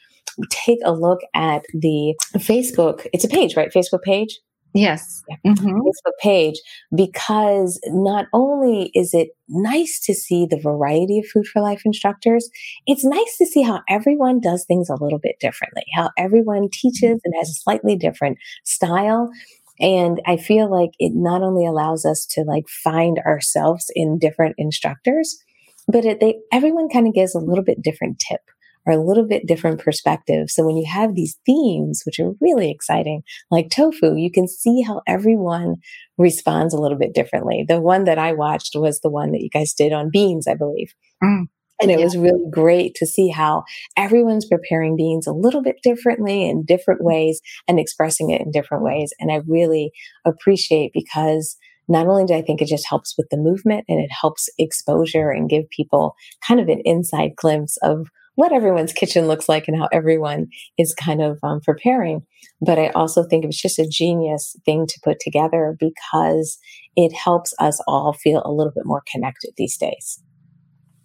take 0.49 0.80
a 0.84 0.93
look 0.93 1.19
at 1.34 1.63
the 1.73 2.15
Facebook. 2.38 3.08
It's 3.13 3.23
a 3.23 3.30
page, 3.30 3.56
right? 3.56 3.71
Facebook 3.71 4.02
page. 4.04 4.39
Yes. 4.73 5.23
Mm-hmm. 5.45 5.67
Facebook 5.67 6.17
page 6.21 6.56
because 6.95 7.80
not 7.88 8.28
only 8.34 8.91
is 8.93 9.13
it 9.13 9.30
nice 9.47 9.99
to 10.02 10.13
see 10.13 10.45
the 10.45 10.60
variety 10.60 11.19
of 11.19 11.25
food 11.25 11.47
for 11.47 11.62
life 11.62 11.82
instructors, 11.86 12.49
it's 12.86 13.04
nice 13.04 13.38
to 13.38 13.45
see 13.45 13.63
how 13.63 13.82
everyone 13.89 14.39
does 14.39 14.65
things 14.65 14.89
a 14.89 15.02
little 15.02 15.19
bit 15.19 15.38
differently, 15.39 15.84
how 15.95 16.12
everyone 16.17 16.69
teaches 16.71 17.19
and 17.23 17.34
has 17.39 17.49
a 17.49 17.54
slightly 17.54 17.95
different 17.95 18.38
style. 18.63 19.32
And 19.80 20.21
I 20.28 20.38
feel 20.38 20.69
like 20.69 20.91
it 20.99 21.13
not 21.15 21.41
only 21.41 21.65
allows 21.65 22.06
us 22.06 22.25
to 22.32 22.43
like 22.43 22.67
find 22.67 23.17
ourselves 23.19 23.88
in 23.95 24.19
different 24.19 24.56
instructors, 24.60 25.41
but 25.88 26.06
it, 26.06 26.19
they, 26.19 26.36
everyone 26.52 26.89
kind 26.89 27.08
of 27.08 27.15
gives 27.15 27.34
a 27.34 27.39
little 27.39 27.63
bit 27.63 27.82
different 27.82 28.19
tip 28.19 28.41
are 28.88 28.94
a 28.94 29.04
little 29.04 29.28
bit 29.28 29.48
different 29.48 29.80
perspectives. 29.80 30.54
So 30.54 30.65
when 30.65 30.78
you 30.78 30.86
have 30.89 31.15
these 31.15 31.38
themes, 31.46 32.02
which 32.06 32.20
are 32.20 32.32
really 32.42 32.72
exciting, 32.72 33.24
like 33.52 33.70
tofu, 33.70 34.15
you 34.15 34.32
can 34.32 34.48
see 34.48 34.82
how 34.82 35.02
everyone 35.08 35.76
responds 36.18 36.74
a 36.74 36.80
little 36.80 36.98
bit 36.98 37.13
differently. 37.13 37.65
The 37.68 37.82
one 37.82 38.06
that 38.06 38.18
I 38.18 38.34
watched 38.34 38.76
was 38.76 39.00
the 39.00 39.10
one 39.10 39.32
that 39.32 39.42
you 39.42 39.50
guys 39.50 39.74
did 39.74 39.94
on 39.94 40.10
beans, 40.12 40.48
I 40.48 40.56
believe. 40.56 40.94
Mm. 41.24 41.48
And 41.82 41.92
it 41.92 42.00
yeah. 42.00 42.04
was 42.04 42.18
really 42.18 42.44
great 42.52 42.96
to 42.96 43.06
see 43.06 43.30
how 43.30 43.63
everyone's 43.96 44.46
preparing 44.46 44.98
beans 44.98 45.28
a 45.28 45.34
little 45.34 45.62
bit 45.62 45.78
differently 45.82 46.48
in 46.48 46.65
different 46.65 47.02
ways 47.02 47.39
and 47.68 47.80
expressing 47.80 48.32
it 48.32 48.42
in 48.42 48.52
different 48.52 48.84
ways. 48.84 49.13
And 49.20 49.32
I 49.32 49.42
really 49.48 49.92
appreciate 50.26 50.92
because 50.94 51.58
not 51.88 52.06
only 52.06 52.26
do 52.26 52.34
I 52.34 52.42
think 52.42 52.62
it 52.62 52.68
just 52.68 52.88
helps 52.88 53.15
with 53.18 53.28
the 53.32 53.38
movement 53.38 53.86
and 53.88 54.00
it 54.00 54.12
helps 54.12 54.50
exposure 54.60 55.32
and 55.32 55.50
give 55.50 55.70
people 55.70 56.15
kind 56.46 56.60
of 56.60 56.68
an 56.68 56.82
inside 56.86 57.32
glimpse 57.36 57.78
of 57.82 58.08
what 58.39 58.54
everyone's 58.54 58.93
kitchen 58.93 59.28
looks 59.28 59.49
like 59.49 59.67
and 59.67 59.78
how 59.78 59.89
everyone 59.91 60.47
is 60.78 60.95
kind 60.95 61.21
of 61.21 61.38
um, 61.43 61.60
preparing. 61.60 62.21
But 62.62 62.80
I 62.80 62.88
also 62.91 63.25
think 63.25 63.43
it's 63.43 63.62
just 63.62 63.78
a 63.80 63.86
genius 63.86 64.56
thing 64.63 64.88
to 64.88 64.99
put 65.04 65.19
together 65.19 65.75
because 65.78 66.58
it 66.95 67.12
helps 67.12 67.54
us 67.60 67.82
all 67.86 68.13
feel 68.13 68.41
a 68.45 68.54
little 68.54 68.71
bit 68.73 68.86
more 68.86 69.04
connected 69.12 69.52
these 69.58 69.78
days. 69.78 70.23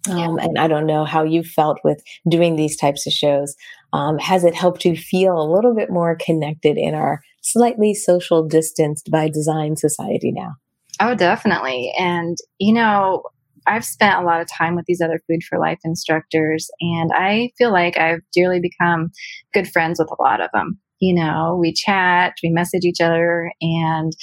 Um, 0.09 0.37
and 0.37 0.57
I 0.57 0.69
don't 0.69 0.85
know 0.85 1.03
how 1.03 1.23
you 1.23 1.43
felt 1.43 1.79
with 1.83 2.01
doing 2.29 2.55
these 2.55 2.77
types 2.77 3.05
of 3.05 3.11
shows. 3.11 3.53
Um, 3.91 4.17
has 4.19 4.45
it 4.45 4.55
helped 4.55 4.85
you 4.85 4.95
feel 4.95 5.37
a 5.37 5.51
little 5.51 5.75
bit 5.75 5.89
more 5.89 6.15
connected 6.15 6.77
in 6.77 6.95
our 6.95 7.19
slightly 7.41 7.93
social 7.93 8.47
distanced 8.47 9.11
by 9.11 9.27
design 9.27 9.75
society 9.75 10.31
now? 10.31 10.53
Oh, 11.01 11.15
definitely. 11.15 11.91
And, 11.99 12.37
you 12.59 12.71
know, 12.71 13.23
I've 13.67 13.85
spent 13.85 14.21
a 14.21 14.25
lot 14.25 14.41
of 14.41 14.47
time 14.47 14.75
with 14.75 14.85
these 14.85 15.01
other 15.01 15.21
Food 15.27 15.41
for 15.47 15.59
Life 15.59 15.79
instructors, 15.83 16.69
and 16.81 17.11
I 17.13 17.51
feel 17.57 17.71
like 17.71 17.97
I've 17.97 18.21
dearly 18.33 18.59
become 18.59 19.11
good 19.53 19.67
friends 19.67 19.99
with 19.99 20.09
a 20.11 20.21
lot 20.21 20.41
of 20.41 20.49
them. 20.53 20.79
You 20.99 21.15
know, 21.15 21.57
we 21.59 21.73
chat, 21.73 22.33
we 22.41 22.49
message 22.49 22.83
each 22.83 23.01
other, 23.01 23.51
and 23.61 24.13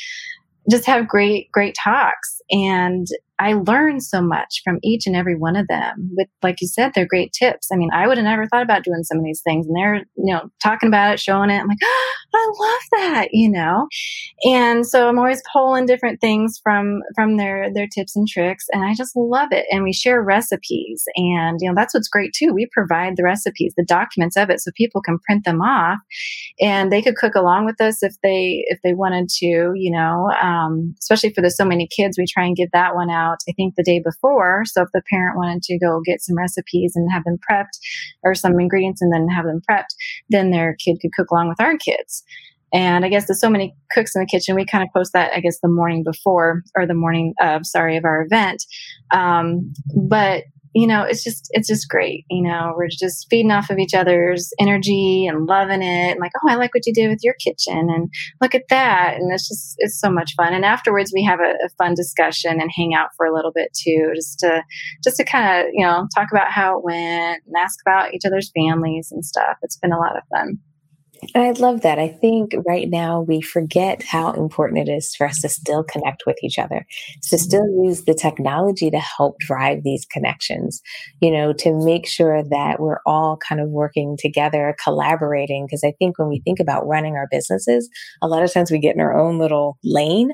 just 0.70 0.86
have 0.86 1.08
great, 1.08 1.50
great 1.52 1.74
talks. 1.74 2.40
And 2.50 3.06
I 3.42 3.54
learned 3.54 4.04
so 4.04 4.22
much 4.22 4.60
from 4.62 4.78
each 4.84 5.04
and 5.06 5.16
every 5.16 5.34
one 5.34 5.56
of 5.56 5.66
them. 5.66 6.10
With, 6.16 6.28
like 6.44 6.60
you 6.60 6.68
said, 6.68 6.92
they're 6.94 7.06
great 7.06 7.32
tips. 7.32 7.68
I 7.72 7.76
mean, 7.76 7.90
I 7.92 8.06
would 8.06 8.16
have 8.16 8.24
never 8.24 8.46
thought 8.46 8.62
about 8.62 8.84
doing 8.84 9.02
some 9.02 9.18
of 9.18 9.24
these 9.24 9.42
things, 9.42 9.66
and 9.66 9.76
they're, 9.76 9.96
you 10.16 10.32
know, 10.32 10.48
talking 10.62 10.86
about 10.86 11.14
it, 11.14 11.20
showing 11.20 11.50
it. 11.50 11.58
I'm 11.58 11.66
like, 11.66 11.78
oh, 11.82 12.12
I 12.34 12.52
love 12.58 12.82
that, 13.00 13.28
you 13.32 13.50
know. 13.50 13.88
And 14.44 14.86
so 14.86 15.08
I'm 15.08 15.18
always 15.18 15.42
pulling 15.52 15.86
different 15.86 16.20
things 16.20 16.60
from 16.62 17.00
from 17.16 17.36
their 17.36 17.72
their 17.72 17.88
tips 17.92 18.14
and 18.14 18.28
tricks, 18.28 18.66
and 18.72 18.84
I 18.84 18.94
just 18.94 19.16
love 19.16 19.48
it. 19.50 19.66
And 19.72 19.82
we 19.82 19.92
share 19.92 20.22
recipes, 20.22 21.04
and 21.16 21.58
you 21.60 21.68
know, 21.68 21.74
that's 21.74 21.94
what's 21.94 22.08
great 22.08 22.32
too. 22.32 22.52
We 22.54 22.68
provide 22.70 23.16
the 23.16 23.24
recipes, 23.24 23.74
the 23.76 23.84
documents 23.84 24.36
of 24.36 24.50
it, 24.50 24.60
so 24.60 24.70
people 24.76 25.02
can 25.02 25.18
print 25.26 25.44
them 25.44 25.62
off, 25.62 25.98
and 26.60 26.92
they 26.92 27.02
could 27.02 27.16
cook 27.16 27.34
along 27.34 27.66
with 27.66 27.80
us 27.80 28.04
if 28.04 28.14
they 28.22 28.64
if 28.68 28.78
they 28.84 28.94
wanted 28.94 29.28
to, 29.40 29.72
you 29.74 29.90
know. 29.90 30.30
Um, 30.40 30.94
especially 31.00 31.32
for 31.32 31.40
the 31.40 31.50
so 31.50 31.64
many 31.64 31.88
kids, 31.88 32.16
we 32.16 32.26
try 32.32 32.44
and 32.44 32.56
give 32.56 32.70
that 32.72 32.94
one 32.94 33.10
out 33.10 33.38
I 33.48 33.52
think, 33.52 33.74
the 33.76 33.82
day 33.82 34.00
before. 34.00 34.64
So 34.64 34.82
if 34.82 34.88
the 34.92 35.02
parent 35.10 35.36
wanted 35.36 35.62
to 35.64 35.78
go 35.78 36.00
get 36.04 36.20
some 36.20 36.36
recipes 36.36 36.92
and 36.94 37.10
have 37.12 37.24
them 37.24 37.38
prepped 37.50 37.78
or 38.22 38.34
some 38.34 38.58
ingredients 38.58 39.02
and 39.02 39.12
then 39.12 39.28
have 39.28 39.44
them 39.44 39.60
prepped, 39.68 39.94
then 40.30 40.50
their 40.50 40.76
kid 40.76 40.98
could 41.00 41.12
cook 41.12 41.30
along 41.30 41.48
with 41.48 41.60
our 41.60 41.76
kids. 41.76 42.22
And 42.74 43.04
I 43.04 43.10
guess 43.10 43.26
there's 43.26 43.40
so 43.40 43.50
many 43.50 43.76
cooks 43.90 44.16
in 44.16 44.22
the 44.22 44.26
kitchen. 44.26 44.54
We 44.54 44.64
kind 44.64 44.82
of 44.82 44.88
post 44.94 45.12
that, 45.12 45.32
I 45.34 45.40
guess, 45.40 45.60
the 45.60 45.68
morning 45.68 46.04
before 46.04 46.62
or 46.74 46.86
the 46.86 46.94
morning 46.94 47.34
of, 47.40 47.66
sorry, 47.66 47.98
of 47.98 48.04
our 48.06 48.22
event. 48.22 48.64
Um, 49.10 49.72
but 49.94 50.44
you 50.74 50.86
know, 50.86 51.02
it's 51.02 51.22
just 51.22 51.48
it's 51.50 51.68
just 51.68 51.88
great. 51.88 52.24
You 52.30 52.42
know, 52.42 52.72
we're 52.76 52.88
just 52.88 53.26
feeding 53.28 53.50
off 53.50 53.70
of 53.70 53.78
each 53.78 53.94
other's 53.94 54.50
energy 54.58 55.26
and 55.26 55.46
loving 55.46 55.82
it. 55.82 56.12
And 56.12 56.20
like, 56.20 56.32
oh, 56.42 56.50
I 56.50 56.54
like 56.54 56.74
what 56.74 56.86
you 56.86 56.94
did 56.94 57.08
with 57.08 57.20
your 57.22 57.34
kitchen, 57.34 57.88
and 57.90 58.10
look 58.40 58.54
at 58.54 58.68
that. 58.70 59.16
And 59.16 59.32
it's 59.32 59.48
just 59.48 59.74
it's 59.78 60.00
so 60.00 60.10
much 60.10 60.34
fun. 60.34 60.54
And 60.54 60.64
afterwards, 60.64 61.12
we 61.14 61.22
have 61.24 61.40
a, 61.40 61.54
a 61.64 61.68
fun 61.78 61.94
discussion 61.94 62.60
and 62.60 62.70
hang 62.74 62.94
out 62.94 63.10
for 63.16 63.26
a 63.26 63.34
little 63.34 63.52
bit 63.52 63.68
too, 63.74 64.12
just 64.14 64.38
to 64.40 64.62
just 65.04 65.18
to 65.18 65.24
kind 65.24 65.60
of 65.60 65.72
you 65.72 65.84
know 65.84 66.06
talk 66.14 66.28
about 66.32 66.50
how 66.50 66.78
it 66.78 66.84
went 66.84 67.42
and 67.46 67.54
ask 67.58 67.78
about 67.86 68.14
each 68.14 68.24
other's 68.26 68.50
families 68.56 69.08
and 69.10 69.24
stuff. 69.24 69.58
It's 69.62 69.76
been 69.76 69.92
a 69.92 69.98
lot 69.98 70.16
of 70.16 70.22
fun. 70.30 70.58
I 71.36 71.52
love 71.52 71.82
that. 71.82 72.00
I 72.00 72.08
think 72.08 72.54
right 72.66 72.90
now 72.90 73.20
we 73.20 73.40
forget 73.40 74.02
how 74.02 74.32
important 74.32 74.88
it 74.88 74.92
is 74.92 75.14
for 75.14 75.26
us 75.26 75.40
to 75.42 75.48
still 75.48 75.84
connect 75.84 76.24
with 76.26 76.36
each 76.42 76.58
other, 76.58 76.84
to 77.22 77.36
mm-hmm. 77.36 77.42
still 77.42 77.84
use 77.84 78.04
the 78.04 78.14
technology 78.14 78.90
to 78.90 78.98
help 78.98 79.38
drive 79.38 79.84
these 79.84 80.04
connections, 80.04 80.82
you 81.20 81.30
know, 81.30 81.52
to 81.52 81.72
make 81.84 82.06
sure 82.06 82.42
that 82.42 82.80
we're 82.80 83.00
all 83.06 83.36
kind 83.36 83.60
of 83.60 83.68
working 83.68 84.16
together, 84.18 84.74
collaborating. 84.82 85.66
Because 85.66 85.84
I 85.84 85.92
think 85.98 86.18
when 86.18 86.28
we 86.28 86.40
think 86.40 86.58
about 86.58 86.86
running 86.88 87.14
our 87.14 87.28
businesses, 87.30 87.88
a 88.20 88.26
lot 88.26 88.42
of 88.42 88.52
times 88.52 88.70
we 88.70 88.80
get 88.80 88.96
in 88.96 89.00
our 89.00 89.16
own 89.16 89.38
little 89.38 89.78
lane 89.84 90.32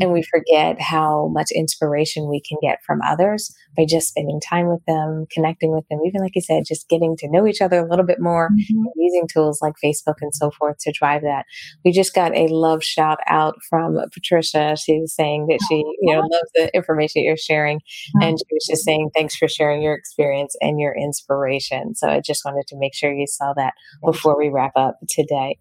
and 0.00 0.12
we 0.12 0.22
forget 0.22 0.80
how 0.80 1.28
much 1.28 1.50
inspiration 1.54 2.28
we 2.28 2.40
can 2.40 2.58
get 2.60 2.78
from 2.86 3.00
others 3.02 3.54
by 3.76 3.84
just 3.88 4.08
spending 4.08 4.40
time 4.40 4.68
with 4.68 4.84
them, 4.86 5.26
connecting 5.32 5.72
with 5.72 5.86
them, 5.88 6.00
even 6.06 6.20
like 6.20 6.34
you 6.34 6.42
said, 6.42 6.64
just 6.66 6.88
getting 6.88 7.16
to 7.16 7.28
know 7.30 7.46
each 7.46 7.60
other 7.60 7.78
a 7.78 7.88
little 7.88 8.04
bit 8.04 8.20
more, 8.20 8.50
mm-hmm. 8.50 8.84
using 8.96 9.28
tools 9.32 9.60
like 9.62 9.74
Facebook 9.82 10.16
and 10.20 10.34
so 10.34 10.50
forth 10.50 10.76
to 10.80 10.92
drive 10.92 11.22
that. 11.22 11.44
We 11.84 11.92
just 11.92 12.14
got 12.14 12.36
a 12.36 12.48
love 12.48 12.82
shout 12.82 13.18
out 13.26 13.54
from 13.68 13.98
Patricia. 14.12 14.76
She 14.76 15.00
was 15.00 15.14
saying 15.14 15.46
that 15.48 15.60
she, 15.68 15.76
you 15.76 16.14
know, 16.14 16.20
loves 16.20 16.50
the 16.54 16.74
information 16.74 17.22
you're 17.22 17.36
sharing. 17.36 17.78
Mm-hmm. 17.78 18.22
And 18.22 18.38
she 18.38 18.54
was 18.54 18.66
just 18.68 18.84
saying, 18.84 19.10
thanks 19.14 19.36
for 19.36 19.48
sharing 19.48 19.82
your 19.82 19.94
experience 19.94 20.56
and 20.60 20.80
your 20.80 20.94
inspiration. 20.94 21.94
So 21.94 22.08
I 22.08 22.20
just 22.20 22.44
wanted 22.44 22.66
to 22.68 22.76
make 22.76 22.94
sure 22.94 23.12
you 23.12 23.26
saw 23.26 23.52
that 23.54 23.74
before 24.04 24.36
we 24.36 24.48
wrap 24.48 24.72
up 24.76 24.98
today. 25.08 25.58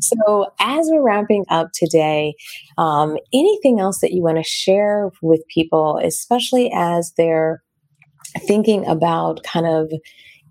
So 0.00 0.52
as 0.58 0.88
we're 0.90 1.02
wrapping 1.02 1.44
up 1.48 1.68
today, 1.74 2.34
um, 2.76 3.16
anything 3.32 3.67
else 3.76 4.00
that 4.00 4.12
you 4.12 4.22
want 4.22 4.38
to 4.38 4.44
share 4.44 5.10
with 5.22 5.42
people, 5.52 6.00
especially 6.02 6.70
as 6.74 7.12
they're 7.16 7.62
thinking 8.46 8.86
about 8.86 9.42
kind 9.42 9.66
of 9.66 9.90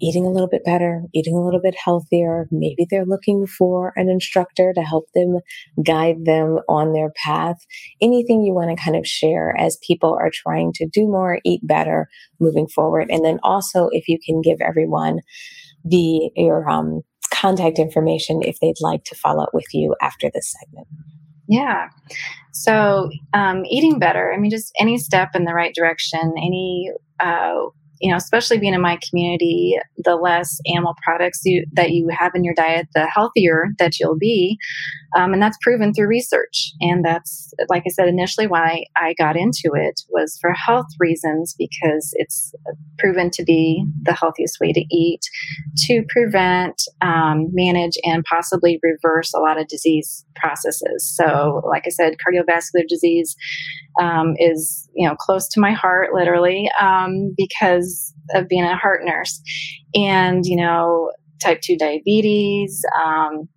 eating 0.02 0.26
a 0.26 0.32
little 0.32 0.48
bit 0.48 0.64
better, 0.64 1.04
eating 1.14 1.36
a 1.36 1.44
little 1.44 1.62
bit 1.62 1.76
healthier. 1.84 2.48
Maybe 2.52 2.86
they're 2.90 3.06
looking 3.06 3.48
for 3.48 3.94
an 3.96 4.10
instructor 4.10 4.74
to 4.74 4.82
help 4.82 5.06
them 5.14 5.40
guide 5.84 6.26
them 6.26 6.60
on 6.70 6.94
their 6.94 7.12
path. 7.24 7.58
Anything 8.02 8.42
you 8.42 8.54
want 8.54 8.76
to 8.76 8.84
kind 8.84 8.96
of 8.96 9.08
share 9.08 9.56
as 9.58 9.80
people 9.86 10.14
are 10.14 10.32
trying 10.32 10.74
to 10.74 10.88
do 10.88 11.08
more, 11.08 11.40
eat 11.44 11.62
better 11.64 12.08
moving 12.40 12.68
forward. 12.68 13.08
And 13.10 13.26
then 13.26 13.40
also 13.44 13.90
if 13.92 14.08
you 14.08 14.20
can 14.24 14.42
give 14.42 14.60
everyone 14.62 15.22
the 15.84 16.32
your 16.36 16.70
um, 16.70 17.02
contact 17.34 17.80
information 17.80 18.42
if 18.42 18.60
they'd 18.60 18.82
like 18.82 19.04
to 19.06 19.16
follow 19.16 19.44
up 19.44 19.54
with 19.54 19.74
you 19.74 19.96
after 20.02 20.30
this 20.34 20.54
segment. 20.60 20.88
Yeah. 21.48 21.90
So, 22.52 23.10
um, 23.34 23.66
eating 23.66 24.00
better, 24.00 24.34
I 24.34 24.38
mean, 24.38 24.52
just 24.52 24.74
any 24.80 24.98
step 24.98 25.36
in 25.36 25.46
the 25.46 25.54
right 25.54 25.74
direction, 25.76 26.34
any 26.38 26.92
uh, 27.20 27.66
you 28.00 28.12
know, 28.12 28.18
especially 28.18 28.58
being 28.58 28.74
in 28.74 28.82
my 28.82 29.00
community, 29.10 29.78
the 29.98 30.16
less 30.16 30.60
animal 30.74 30.96
products 31.04 31.42
you, 31.46 31.66
that 31.74 31.92
you 31.92 32.10
have 32.10 32.34
in 32.36 32.44
your 32.44 32.54
diet, 32.54 32.88
the 32.94 33.08
healthier 33.08 33.68
that 33.80 34.00
you'll 34.00 34.18
be. 34.18 34.58
Um, 35.16 35.34
and 35.34 35.42
that's 35.42 35.58
proven 35.62 35.94
through 35.94 36.08
research. 36.08 36.72
And 36.82 37.04
that's, 37.04 37.54
like 37.70 37.84
I 37.88 37.90
said, 37.90 38.08
initially 38.08 38.48
why 38.48 38.84
I 38.96 39.14
got 39.18 39.36
into 39.36 39.72
it 39.74 40.02
was 40.10 40.38
for 40.40 40.52
health 40.52 40.88
reasons 41.00 41.56
because 41.58 42.12
it's 42.14 42.54
proven 43.00 43.30
to 43.32 43.44
be 43.44 43.86
the 44.04 44.14
healthiest 44.14 44.60
way 44.60 44.74
to 44.74 44.86
eat 44.92 45.22
to 45.86 46.04
prevent, 46.10 46.82
um, 47.02 47.48
manage, 47.52 47.98
and 48.04 48.24
possibly 48.26 48.80
reverse 48.84 49.34
a 49.34 49.40
lot 49.40 49.60
of 49.60 49.68
disease 49.68 50.26
processes. 50.36 51.06
So, 51.16 51.62
like 51.66 51.84
I 51.86 51.90
said, 51.90 52.14
cardiovascular 52.14 52.88
disease 52.88 53.36
um, 54.00 54.36
is 54.38 54.90
you 54.96 55.08
know 55.08 55.16
close 55.16 55.48
to 55.50 55.60
my 55.60 55.72
heart, 55.72 56.14
literally, 56.14 56.70
um, 56.80 57.34
because 57.38 57.87
of 58.34 58.48
being 58.48 58.64
a 58.64 58.76
heart 58.76 59.02
nurse, 59.04 59.42
and 59.96 60.46
you 60.46 60.56
know 60.56 61.12
type 61.42 61.62
two 61.62 61.78
diabetes. 61.78 62.84
Um, 63.04 63.48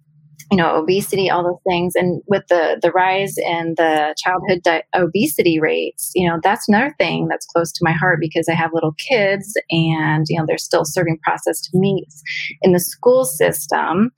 you 0.51 0.57
know 0.57 0.75
obesity 0.75 1.31
all 1.31 1.45
those 1.45 1.63
things 1.69 1.95
and 1.95 2.23
with 2.27 2.43
the 2.49 2.79
the 2.83 2.91
rise 2.91 3.35
in 3.39 3.75
the 3.77 4.15
childhood 4.19 4.61
di- 4.63 4.83
obesity 4.95 5.61
rates 5.61 6.11
you 6.15 6.29
know 6.29 6.39
that's 6.43 6.69
another 6.69 6.95
thing 6.99 7.29
that's 7.29 7.47
close 7.47 7.71
to 7.73 7.81
my 7.83 7.93
heart 7.93 8.19
because 8.21 8.49
i 8.49 8.55
have 8.55 8.71
little 8.75 8.95
kids 8.99 9.55
and 9.71 10.27
you 10.29 10.39
know 10.39 10.45
they're 10.47 10.59
still 10.59 10.85
serving 10.85 11.19
processed 11.23 11.71
meats 11.73 12.23
in 12.63 12.73
the 12.73 12.81
school 12.81 13.25
system 13.25 14.11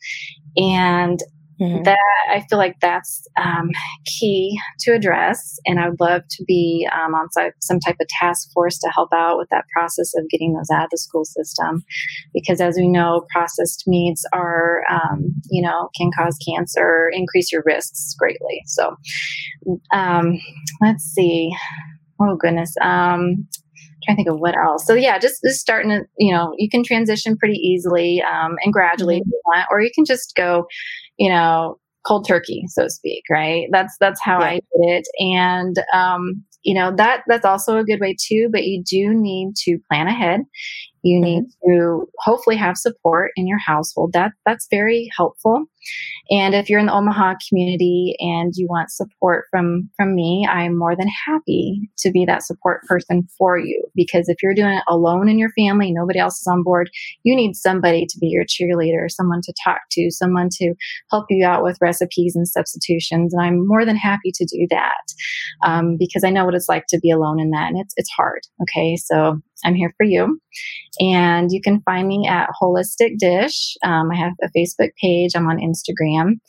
and 0.57 1.21
Mm-hmm. 1.61 1.85
That 1.85 1.99
I 2.31 2.45
feel 2.49 2.59
like 2.59 2.81
that's 2.81 3.29
um, 3.41 3.69
key 4.05 4.59
to 4.81 4.93
address, 4.95 5.59
and 5.65 5.79
I 5.79 5.91
would 5.91 6.01
love 6.01 6.23
to 6.29 6.45
be 6.45 6.89
um, 6.93 7.15
on 7.15 7.29
some 7.61 7.79
type 7.79 7.97
of 8.01 8.09
task 8.21 8.51
force 8.53 8.79
to 8.79 8.91
help 8.93 9.11
out 9.15 9.39
with 9.39 9.49
that 9.51 9.67
process 9.73 10.13
of 10.17 10.29
getting 10.29 10.55
those 10.55 10.71
out 10.75 10.85
of 10.85 10.91
the 10.91 10.99
school 10.99 11.25
system, 11.25 11.85
because 12.35 12.61
as 12.61 12.77
we 12.77 12.89
know, 12.89 13.27
processed 13.31 13.85
meats 13.87 14.25
are, 14.33 14.83
um, 14.91 15.27
you 15.51 15.63
know, 15.63 15.91
can 15.97 16.11
cause 16.19 16.37
cancer, 16.49 17.11
increase 17.13 17.53
your 17.53 17.63
risks 17.65 18.17
greatly. 18.19 18.63
So, 18.67 18.97
um, 19.93 20.41
let's 20.81 21.05
see. 21.05 21.51
Oh 22.21 22.35
goodness. 22.37 22.75
Um, 22.81 23.47
trying 24.05 24.17
to 24.17 24.25
think 24.25 24.29
of 24.29 24.41
what 24.41 24.57
else. 24.57 24.85
So 24.85 24.95
yeah, 24.95 25.17
just, 25.19 25.41
just 25.47 25.61
starting 25.61 25.91
to, 25.91 26.01
you 26.19 26.35
know, 26.35 26.55
you 26.59 26.69
can 26.69 26.83
transition 26.83 27.37
pretty 27.37 27.59
easily 27.59 28.21
um, 28.21 28.57
and 28.65 28.73
gradually 28.73 29.21
mm-hmm. 29.21 29.29
if 29.29 29.33
you 29.33 29.41
want, 29.45 29.69
or 29.71 29.81
you 29.81 29.91
can 29.95 30.05
just 30.05 30.35
go, 30.35 30.67
you 31.19 31.29
know, 31.29 31.77
cold 32.07 32.27
turkey, 32.27 32.65
so 32.69 32.85
to 32.85 32.91
speak, 32.91 33.23
right? 33.31 33.67
That's 33.71 33.97
that's 34.01 34.21
how 34.21 34.41
yeah. 34.41 34.47
I 34.47 34.53
did 34.55 34.63
it. 34.75 35.07
And 35.19 35.77
um, 35.93 36.45
you 36.63 36.75
know, 36.75 36.95
that 36.97 37.23
that's 37.27 37.45
also 37.45 37.79
a 37.79 37.85
good 37.85 38.01
way 38.01 38.17
too, 38.21 38.49
but 38.51 38.65
you 38.65 38.83
do 38.83 39.15
need 39.15 39.55
to 39.65 39.79
plan 39.91 40.07
ahead 40.07 40.41
you 41.03 41.21
need 41.21 41.45
mm-hmm. 41.45 41.73
to 41.73 42.07
hopefully 42.19 42.57
have 42.57 42.77
support 42.77 43.33
in 43.37 43.47
your 43.47 43.59
household. 43.59 44.13
That 44.13 44.33
that's 44.47 44.67
very 44.71 45.11
helpful. 45.17 45.65
And 46.31 46.55
if 46.55 46.71
you're 46.71 46.79
in 46.79 46.87
the 46.87 46.95
Omaha 46.95 47.35
community 47.49 48.15
and 48.21 48.53
you 48.55 48.69
want 48.69 48.91
support 48.91 49.47
from 49.51 49.91
from 49.97 50.15
me, 50.15 50.47
I'm 50.49 50.79
more 50.79 50.95
than 50.97 51.09
happy 51.27 51.91
to 51.99 52.11
be 52.11 52.25
that 52.25 52.45
support 52.45 52.83
person 52.85 53.27
for 53.37 53.59
you. 53.59 53.85
Because 53.95 54.29
if 54.29 54.37
you're 54.43 54.55
doing 54.55 54.75
it 54.75 54.85
alone 54.89 55.29
in 55.29 55.39
your 55.39 55.51
family, 55.51 55.93
nobody 55.93 56.19
else 56.19 56.41
is 56.41 56.47
on 56.47 56.63
board, 56.63 56.91
you 57.25 57.35
need 57.35 57.55
somebody 57.55 58.07
to 58.07 58.19
be 58.19 58.29
your 58.29 58.45
cheerleader, 58.45 59.11
someone 59.11 59.41
to 59.43 59.55
talk 59.65 59.81
to, 59.93 60.11
someone 60.11 60.49
to 60.53 60.75
help 61.11 61.27
you 61.31 61.45
out 61.45 61.63
with 61.63 61.79
recipes 61.81 62.37
and 62.37 62.47
substitutions. 62.47 63.35
And 63.35 63.43
I'm 63.43 63.67
more 63.67 63.85
than 63.85 63.97
happy 63.97 64.31
to 64.35 64.45
do 64.45 64.67
that 64.71 65.03
um, 65.65 65.97
because 65.99 66.25
I 66.25 66.31
know 66.31 66.45
what 66.45 66.55
it's 66.55 66.69
like 66.69 66.85
to 66.91 67.01
be 67.01 67.11
alone 67.11 67.41
in 67.41 67.51
that, 67.51 67.69
and 67.69 67.81
it's 67.81 67.95
it's 67.97 68.11
hard. 68.11 68.43
Okay, 68.63 68.97
so 68.97 69.41
I'm 69.65 69.75
here 69.75 69.93
for 69.97 70.05
you. 70.05 70.41
And 71.01 71.51
you 71.51 71.61
can 71.61 71.81
find 71.83 72.09
me 72.09 72.27
at 72.29 72.51
Wholistic 72.61 73.19
Dish. 73.19 73.77
Um, 73.85 74.11
I 74.11 74.17
have 74.17 74.33
a 74.43 74.49
Facebook 74.57 74.91
page, 75.01 75.33
I'm 75.35 75.49
on 75.49 75.59
Instagram. 75.59 76.41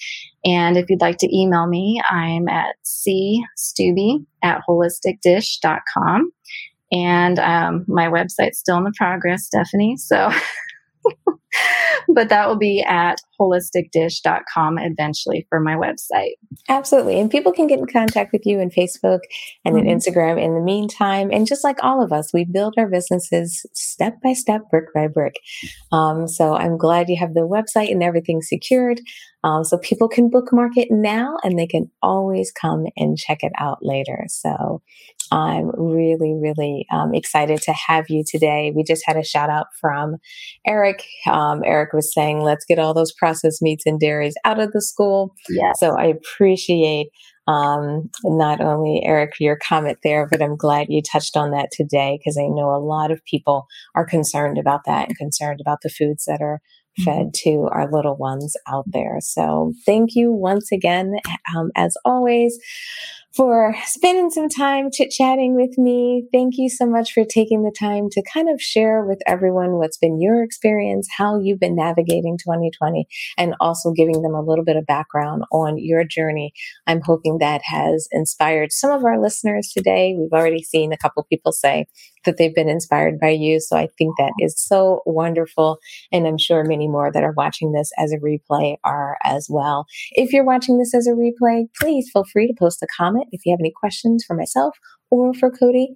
And 0.45 0.77
if 0.77 0.89
you'd 0.89 1.01
like 1.01 1.17
to 1.19 1.35
email 1.35 1.67
me, 1.67 2.01
I'm 2.09 2.47
at 2.49 2.75
cstubbe 2.83 4.25
at 4.43 4.61
wholisticdish.com. 4.67 6.31
And 6.91 7.39
um, 7.39 7.85
my 7.87 8.07
website's 8.07 8.59
still 8.59 8.77
in 8.77 8.83
the 8.83 8.93
progress, 8.95 9.45
Stephanie. 9.45 9.97
So 9.97 10.29
but 12.07 12.29
that 12.29 12.47
will 12.47 12.57
be 12.57 12.81
at 12.81 13.17
wholisticdish.com 13.39 14.77
eventually 14.77 15.45
for 15.49 15.59
my 15.59 15.75
website. 15.75 16.33
Absolutely. 16.69 17.19
And 17.19 17.29
people 17.29 17.51
can 17.51 17.67
get 17.67 17.79
in 17.79 17.87
contact 17.87 18.31
with 18.31 18.45
you 18.45 18.59
in 18.59 18.69
Facebook 18.69 19.19
and 19.65 19.75
mm-hmm. 19.75 19.87
in 19.87 19.97
Instagram 19.97 20.41
in 20.41 20.53
the 20.53 20.61
meantime. 20.61 21.29
And 21.31 21.47
just 21.47 21.63
like 21.63 21.83
all 21.83 22.03
of 22.03 22.11
us, 22.11 22.33
we 22.33 22.45
build 22.45 22.75
our 22.77 22.87
businesses 22.87 23.65
step 23.73 24.21
by 24.21 24.33
step, 24.33 24.69
brick 24.69 24.93
by 24.93 25.07
brick. 25.07 25.35
Um, 25.91 26.27
so 26.27 26.55
I'm 26.55 26.77
glad 26.77 27.09
you 27.09 27.17
have 27.17 27.33
the 27.33 27.41
website 27.41 27.91
and 27.91 28.03
everything 28.03 28.41
secured. 28.41 29.01
Um, 29.43 29.63
so 29.63 29.77
people 29.77 30.07
can 30.07 30.29
bookmark 30.29 30.77
it 30.77 30.87
now 30.89 31.37
and 31.43 31.59
they 31.59 31.67
can 31.67 31.91
always 32.01 32.51
come 32.51 32.85
and 32.95 33.17
check 33.17 33.39
it 33.41 33.51
out 33.57 33.79
later. 33.81 34.25
So 34.27 34.81
I'm 35.31 35.71
really, 35.75 36.33
really 36.33 36.85
um, 36.91 37.13
excited 37.13 37.61
to 37.63 37.73
have 37.73 38.05
you 38.09 38.23
today. 38.25 38.71
We 38.75 38.83
just 38.83 39.03
had 39.05 39.17
a 39.17 39.23
shout 39.23 39.49
out 39.49 39.67
from 39.81 40.17
Eric. 40.65 41.03
Um, 41.27 41.61
Eric 41.65 41.93
was 41.93 42.13
saying, 42.13 42.41
let's 42.41 42.65
get 42.65 42.79
all 42.79 42.93
those 42.93 43.13
processed 43.13 43.61
meats 43.61 43.85
and 43.85 43.99
dairies 43.99 44.35
out 44.45 44.59
of 44.59 44.71
the 44.71 44.81
school. 44.81 45.35
Yes. 45.49 45.79
So 45.79 45.97
I 45.97 46.05
appreciate 46.05 47.07
um, 47.47 48.09
not 48.23 48.61
only 48.61 49.01
Eric 49.03 49.33
your 49.39 49.57
comment 49.57 49.97
there, 50.03 50.27
but 50.29 50.41
I'm 50.41 50.55
glad 50.55 50.87
you 50.89 51.01
touched 51.01 51.35
on 51.35 51.51
that 51.51 51.71
today 51.71 52.17
because 52.19 52.37
I 52.37 52.47
know 52.47 52.73
a 52.73 52.79
lot 52.79 53.11
of 53.11 53.23
people 53.25 53.65
are 53.95 54.05
concerned 54.05 54.57
about 54.57 54.81
that 54.85 55.09
and 55.09 55.17
concerned 55.17 55.59
about 55.59 55.79
the 55.81 55.89
foods 55.89 56.25
that 56.25 56.41
are. 56.41 56.61
Fed 57.03 57.33
to 57.33 57.67
our 57.71 57.91
little 57.91 58.15
ones 58.15 58.55
out 58.67 58.85
there. 58.87 59.17
So 59.21 59.73
thank 59.85 60.15
you 60.15 60.31
once 60.31 60.71
again, 60.71 61.15
um, 61.55 61.71
as 61.75 61.95
always 62.05 62.57
for 63.35 63.75
spending 63.85 64.29
some 64.29 64.47
time 64.47 64.91
chit 64.91 65.09
chatting 65.09 65.55
with 65.55 65.75
me. 65.77 66.23
Thank 66.31 66.53
you 66.57 66.69
so 66.69 66.85
much 66.85 67.13
for 67.13 67.25
taking 67.25 67.63
the 67.63 67.73
time 67.77 68.09
to 68.11 68.21
kind 68.31 68.47
of 68.47 68.61
share 68.61 69.03
with 69.03 69.21
everyone 69.25 69.73
what's 69.73 69.97
been 69.97 70.21
your 70.21 70.43
experience, 70.43 71.07
how 71.17 71.39
you've 71.39 71.59
been 71.59 71.75
navigating 71.75 72.37
2020, 72.37 73.07
and 73.37 73.55
also 73.59 73.91
giving 73.91 74.21
them 74.21 74.35
a 74.35 74.41
little 74.41 74.63
bit 74.63 74.75
of 74.75 74.85
background 74.85 75.43
on 75.51 75.79
your 75.79 76.03
journey. 76.03 76.53
I'm 76.85 77.01
hoping 77.01 77.39
that 77.39 77.61
has 77.65 78.07
inspired 78.11 78.71
some 78.71 78.91
of 78.91 79.03
our 79.03 79.19
listeners 79.19 79.71
today. 79.75 80.15
We've 80.17 80.31
already 80.31 80.61
seen 80.61 80.93
a 80.93 80.97
couple 80.97 81.23
people 81.23 81.53
say 81.53 81.87
that 82.25 82.37
they've 82.37 82.55
been 82.55 82.69
inspired 82.69 83.19
by 83.19 83.29
you. 83.29 83.59
So 83.59 83.75
I 83.75 83.89
think 83.97 84.15
that 84.17 84.31
is 84.39 84.55
so 84.57 85.01
wonderful. 85.05 85.79
And 86.11 86.27
I'm 86.27 86.37
sure 86.37 86.63
many 86.63 86.87
more 86.87 87.11
that 87.11 87.23
are 87.23 87.33
watching 87.35 87.73
this 87.73 87.91
as 87.97 88.13
a 88.13 88.17
replay 88.17 88.77
are 88.83 89.17
as 89.23 89.47
well. 89.49 89.85
If 90.11 90.31
you're 90.31 90.45
watching 90.45 90.77
this 90.77 90.93
as 90.93 91.07
a 91.07 91.11
replay, 91.11 91.65
please 91.81 92.09
feel 92.13 92.23
free 92.31 92.47
to 92.47 92.53
post 92.57 92.81
a 92.81 92.87
comment 92.95 93.22
if 93.31 93.41
you 93.45 93.53
have 93.53 93.59
any 93.59 93.73
questions 93.75 94.23
for 94.25 94.35
myself 94.35 94.75
or 95.09 95.33
for 95.33 95.51
Cody 95.51 95.95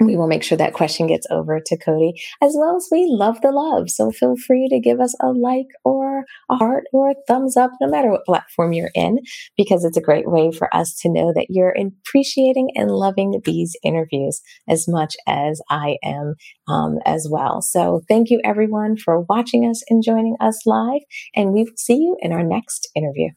we 0.00 0.16
will 0.16 0.26
make 0.26 0.42
sure 0.42 0.56
that 0.56 0.72
question 0.72 1.06
gets 1.06 1.26
over 1.30 1.60
to 1.64 1.76
Cody, 1.76 2.14
as 2.42 2.54
well 2.56 2.76
as 2.76 2.88
we 2.90 3.06
love 3.06 3.40
the 3.42 3.50
love. 3.50 3.90
So 3.90 4.10
feel 4.10 4.36
free 4.36 4.68
to 4.68 4.80
give 4.80 5.00
us 5.00 5.14
a 5.20 5.28
like 5.28 5.66
or 5.84 6.24
a 6.48 6.56
heart 6.56 6.84
or 6.92 7.10
a 7.10 7.14
thumbs 7.26 7.56
up, 7.56 7.70
no 7.80 7.88
matter 7.88 8.10
what 8.10 8.24
platform 8.24 8.72
you're 8.72 8.90
in, 8.94 9.18
because 9.56 9.84
it's 9.84 9.96
a 9.96 10.02
great 10.02 10.30
way 10.30 10.52
for 10.52 10.74
us 10.74 10.94
to 11.02 11.10
know 11.10 11.32
that 11.34 11.46
you're 11.50 11.74
appreciating 11.78 12.70
and 12.74 12.90
loving 12.90 13.40
these 13.44 13.76
interviews 13.82 14.40
as 14.68 14.86
much 14.88 15.16
as 15.26 15.60
I 15.68 15.96
am 16.02 16.34
um, 16.68 16.98
as 17.04 17.28
well. 17.30 17.60
So 17.60 18.02
thank 18.08 18.30
you 18.30 18.40
everyone 18.44 18.96
for 18.96 19.20
watching 19.20 19.68
us 19.68 19.82
and 19.90 20.02
joining 20.02 20.36
us 20.40 20.60
live, 20.64 21.02
and 21.34 21.52
we 21.52 21.64
will 21.64 21.72
see 21.76 21.96
you 21.96 22.16
in 22.20 22.32
our 22.32 22.42
next 22.42 22.88
interview. 22.94 23.30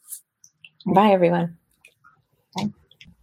Bye, 0.94 1.10
everyone. 1.10 1.58